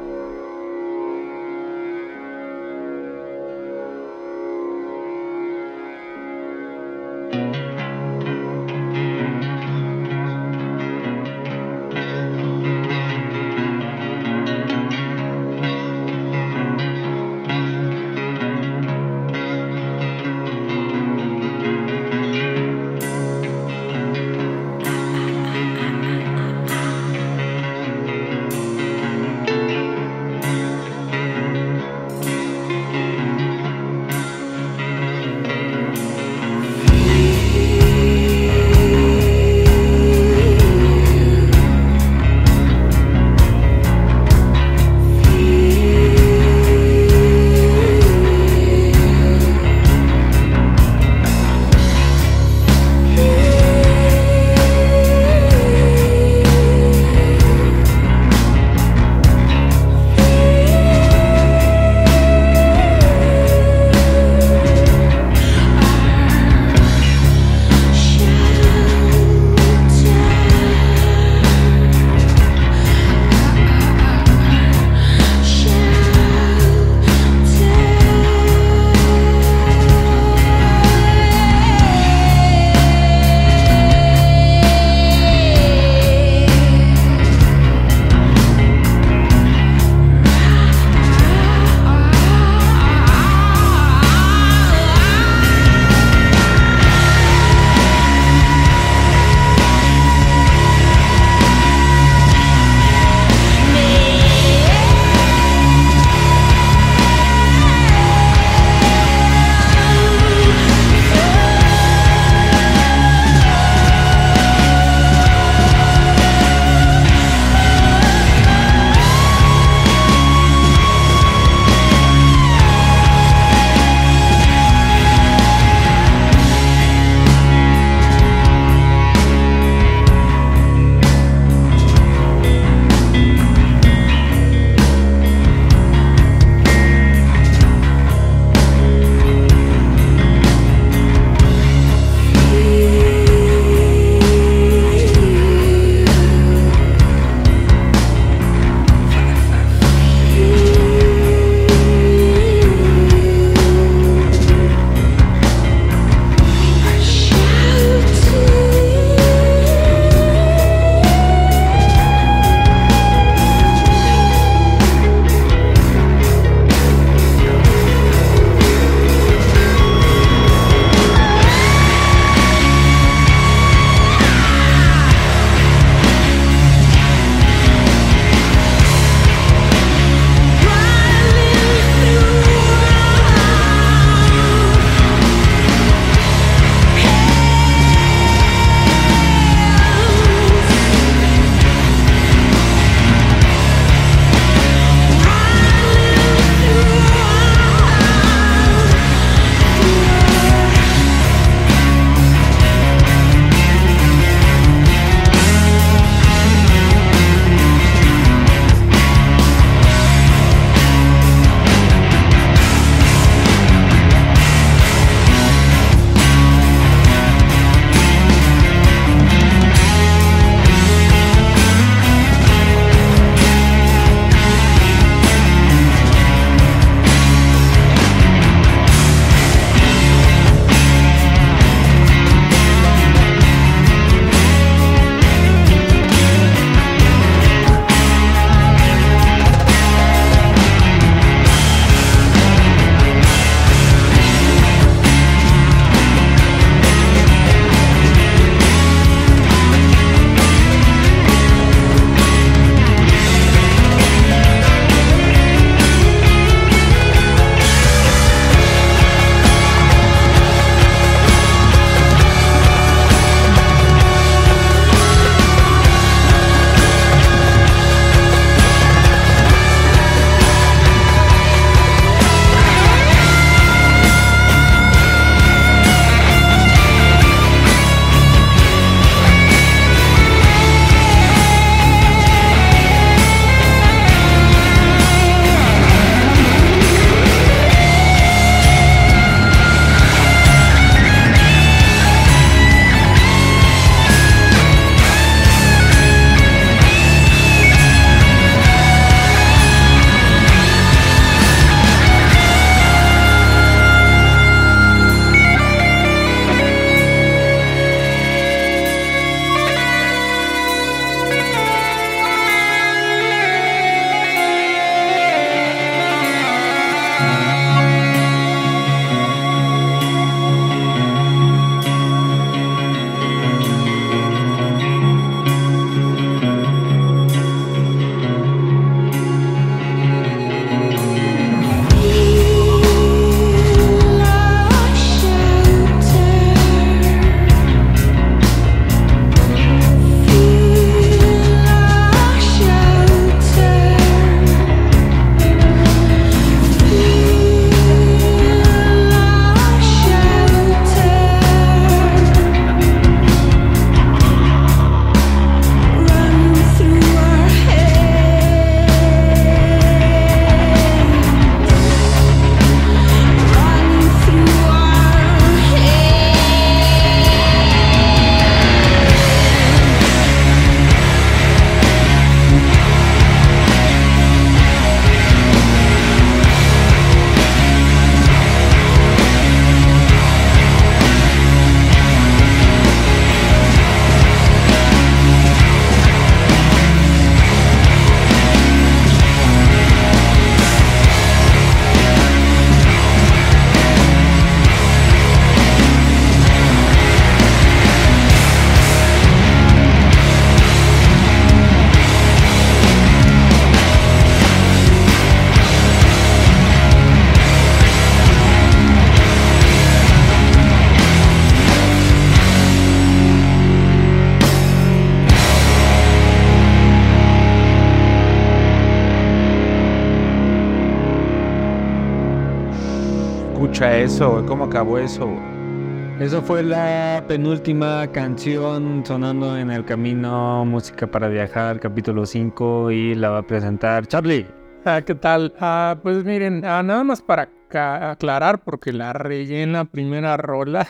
[424.07, 424.31] eso?
[424.31, 424.45] güey?
[424.45, 425.27] ¿Cómo acabó eso?
[425.27, 426.23] güey?
[426.23, 433.15] Eso fue la penúltima canción sonando en el camino Música para Viajar, capítulo 5, y
[433.15, 434.47] la va a presentar Charlie.
[434.85, 435.53] Ah, ¿Qué tal?
[435.59, 440.87] Ah, pues miren, ah, nada más para aclarar, porque la rellena primera rola.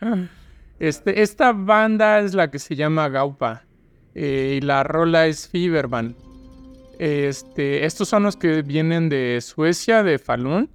[0.78, 3.64] este, esta banda es la que se llama Gaupa
[4.14, 6.14] eh, y la rola es Fiberman.
[7.00, 10.70] Este, estos son los que vienen de Suecia, de Falun.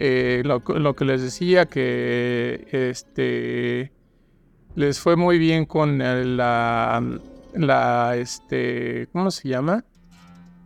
[0.00, 3.90] Eh, lo, que les decía que este
[4.76, 7.02] les fue muy bien con la,
[7.52, 9.84] la este, ¿cómo se llama?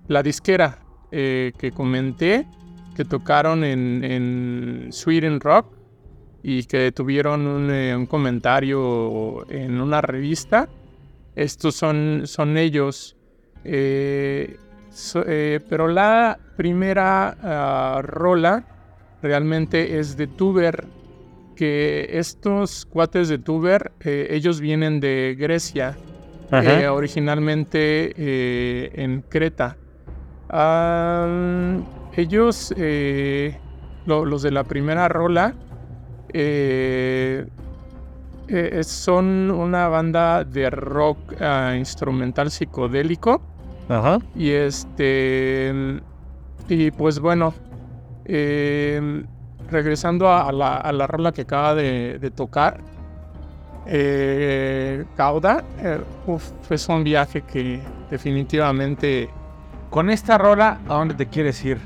[0.09, 0.80] la disquera
[1.10, 2.46] eh, que comenté,
[2.94, 5.78] que tocaron en, en Sweden Rock
[6.42, 10.68] y que tuvieron un, eh, comentario en una revista.
[11.34, 13.16] Estos son, son ellos.
[13.62, 14.59] Pero
[15.88, 18.66] la primera ah, rola
[19.23, 20.85] realmente es de Tuber,
[21.57, 25.97] que estos cuates de Tuber, eh, ellos vienen de Grecia,
[26.82, 29.77] eh, originalmente eh, en Creta.
[32.16, 32.74] Ellos,
[34.07, 35.55] lo- los de la primera rola,
[38.85, 43.40] son una banda de rock ah, instrumental psicodélico.
[43.89, 44.19] Ajá.
[44.35, 46.01] Y este.
[46.69, 47.55] Y pues bueno.
[48.24, 49.24] Eh,
[49.70, 52.81] regresando a, a la, a la rola que acaba de, de tocar.
[53.86, 55.65] Eh, Cauda.
[55.78, 57.81] eh, uf, es un viaje que
[58.11, 59.28] definitivamente.
[59.90, 61.78] Con esta rola, ¿a dónde te quieres ir?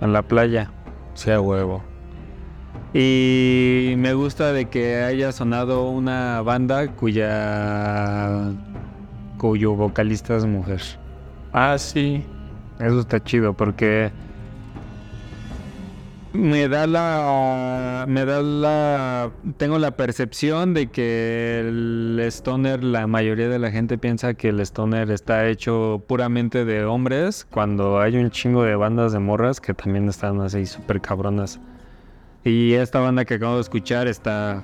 [0.00, 0.70] A la playa.
[1.14, 1.82] Sea huevo.
[2.92, 8.50] Y me gusta de que haya sonado una banda cuya
[9.38, 10.82] cuyo vocalista es mujer.
[11.52, 12.26] Ah, sí.
[12.80, 14.10] Eso está chido porque
[16.32, 23.48] me da la me da la tengo la percepción de que el stoner la mayoría
[23.48, 28.30] de la gente piensa que el stoner está hecho puramente de hombres cuando hay un
[28.30, 31.60] chingo de bandas de morras que también están así súper cabronas.
[32.44, 34.62] Y esta banda que acabo de escuchar está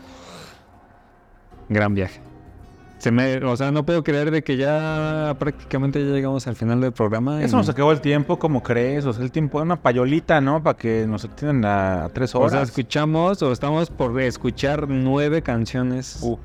[1.69, 2.26] gran viaje.
[3.07, 6.81] Se me, o sea, no puedo creer de que ya prácticamente ya llegamos al final
[6.81, 7.41] del programa.
[7.41, 9.07] Eso y- nos acabó el tiempo, ¿cómo crees?
[9.07, 10.61] O sea, el tiempo, una payolita, ¿no?
[10.61, 11.65] Para que nos atiendan
[12.05, 12.51] a, tres O horas.
[12.51, 16.19] sea, escuchamos o estamos por escuchar nueve canciones.
[16.21, 16.37] Uh.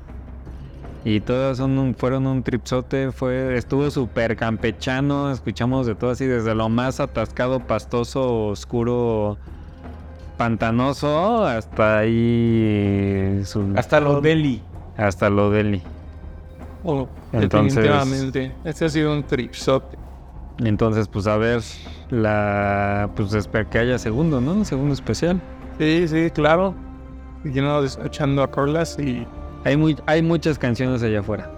[1.04, 6.26] Y todas son un- fueron un tripsote, fue, estuvo súper campechano, escuchamos de todo así,
[6.26, 9.36] desde lo más atascado, pastoso, oscuro,
[10.36, 13.40] pantanoso, hasta ahí...
[13.46, 14.62] su- Hasta lo deli.
[14.96, 15.82] hasta lo deli.
[16.84, 18.52] Oh, Entonces- definitivamente.
[18.64, 19.96] Este ha sido un tripsote.
[20.58, 21.62] Entonces, pues a ver,
[22.10, 24.64] la pues espero que haya segundo, ¿no?
[24.64, 25.40] Segundo especial.
[25.78, 26.74] Sí, sí, claro.
[27.44, 29.26] Lleno de escuchando rolas y.
[29.64, 31.50] Hay, muy, hay muchas canciones allá afuera.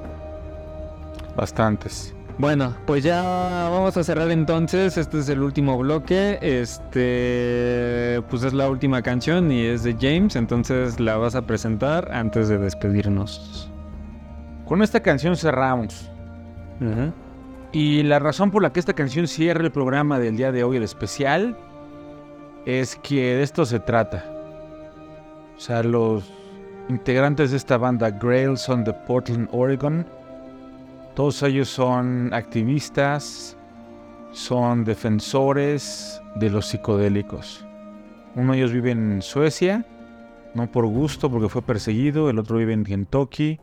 [1.36, 2.14] Bastantes.
[2.38, 3.22] Bueno, pues ya
[3.70, 4.96] vamos a cerrar entonces.
[4.96, 6.38] Este es el último bloque.
[6.42, 10.36] Este, pues es la última canción y es de James.
[10.36, 13.70] Entonces la vas a presentar antes de despedirnos.
[14.74, 16.10] Con esta canción cerramos.
[17.70, 20.78] Y la razón por la que esta canción cierra el programa del día de hoy,
[20.78, 21.56] el especial,
[22.66, 24.24] es que de esto se trata.
[25.56, 26.28] O sea, los
[26.88, 30.04] integrantes de esta banda, Grail, son de Portland, Oregon.
[31.14, 33.56] Todos ellos son activistas,
[34.32, 37.64] son defensores de los psicodélicos.
[38.34, 39.86] Uno de ellos vive en Suecia,
[40.52, 42.28] no por gusto, porque fue perseguido.
[42.28, 43.60] El otro vive en Kentucky.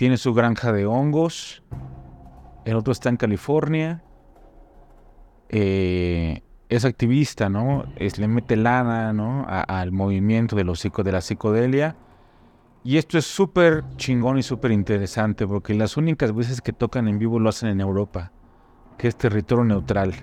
[0.00, 1.62] Tiene su granja de hongos.
[2.64, 4.02] El otro está en California.
[5.50, 7.84] Eh, es activista, ¿no?
[7.98, 9.44] Le mete lana, ¿no?
[9.46, 11.96] Al movimiento de, los de la psicodelia.
[12.82, 17.18] Y esto es súper chingón y súper interesante porque las únicas veces que tocan en
[17.18, 18.32] vivo lo hacen en Europa,
[18.96, 20.14] que es territorio neutral.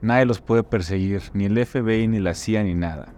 [0.00, 3.12] Nadie los puede perseguir, ni el FBI, ni la CIA, ni nada.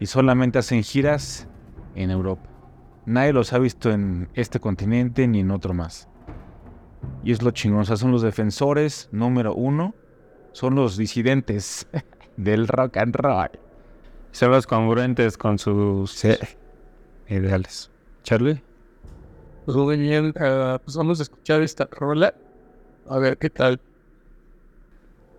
[0.00, 1.46] Y solamente hacen giras
[1.94, 2.48] en Europa.
[3.08, 6.10] Nadie los ha visto en este continente ni en otro más.
[7.24, 9.94] Y es lo chingón, o sea, son los defensores número uno,
[10.52, 11.86] son los disidentes
[12.36, 13.48] del rock and roll.
[14.32, 16.22] Son los congruentes con sus
[17.28, 17.90] ideales.
[18.24, 18.62] Charlie.
[19.64, 20.34] Pues muy bien.
[20.38, 22.34] eh, pues vamos a escuchar esta rola.
[23.08, 23.80] A ver qué tal.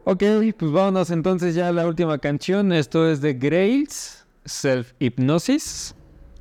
[0.05, 0.23] Ok,
[0.57, 2.73] pues vámonos entonces ya a la última canción.
[2.73, 5.95] Esto es de Grails, Self Hypnosis.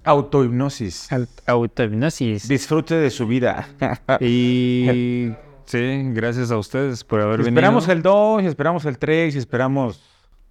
[0.09, 1.09] Autohipnosis.
[1.47, 2.48] Autohipnosis.
[2.48, 3.68] Disfrute de su vida.
[4.20, 5.32] Y
[5.66, 7.98] sí, gracias a ustedes por haber esperamos venido.
[7.98, 10.02] el 2, y esperamos el 3, y esperamos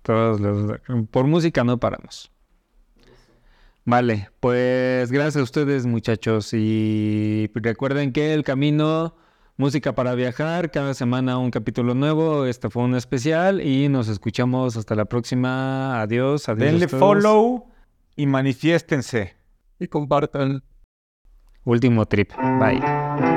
[0.03, 0.79] Todos los,
[1.09, 2.31] por música no paramos.
[3.83, 9.15] Vale, pues gracias a ustedes muchachos y recuerden que el camino
[9.55, 14.77] música para viajar, cada semana un capítulo nuevo, este fue un especial y nos escuchamos
[14.77, 15.99] hasta la próxima.
[15.99, 16.59] Adiós, adiós.
[16.59, 17.71] Denle follow
[18.15, 19.36] y manifiéstense.
[19.79, 20.63] Y compartan.
[21.65, 22.31] Último trip.
[22.59, 23.36] Bye.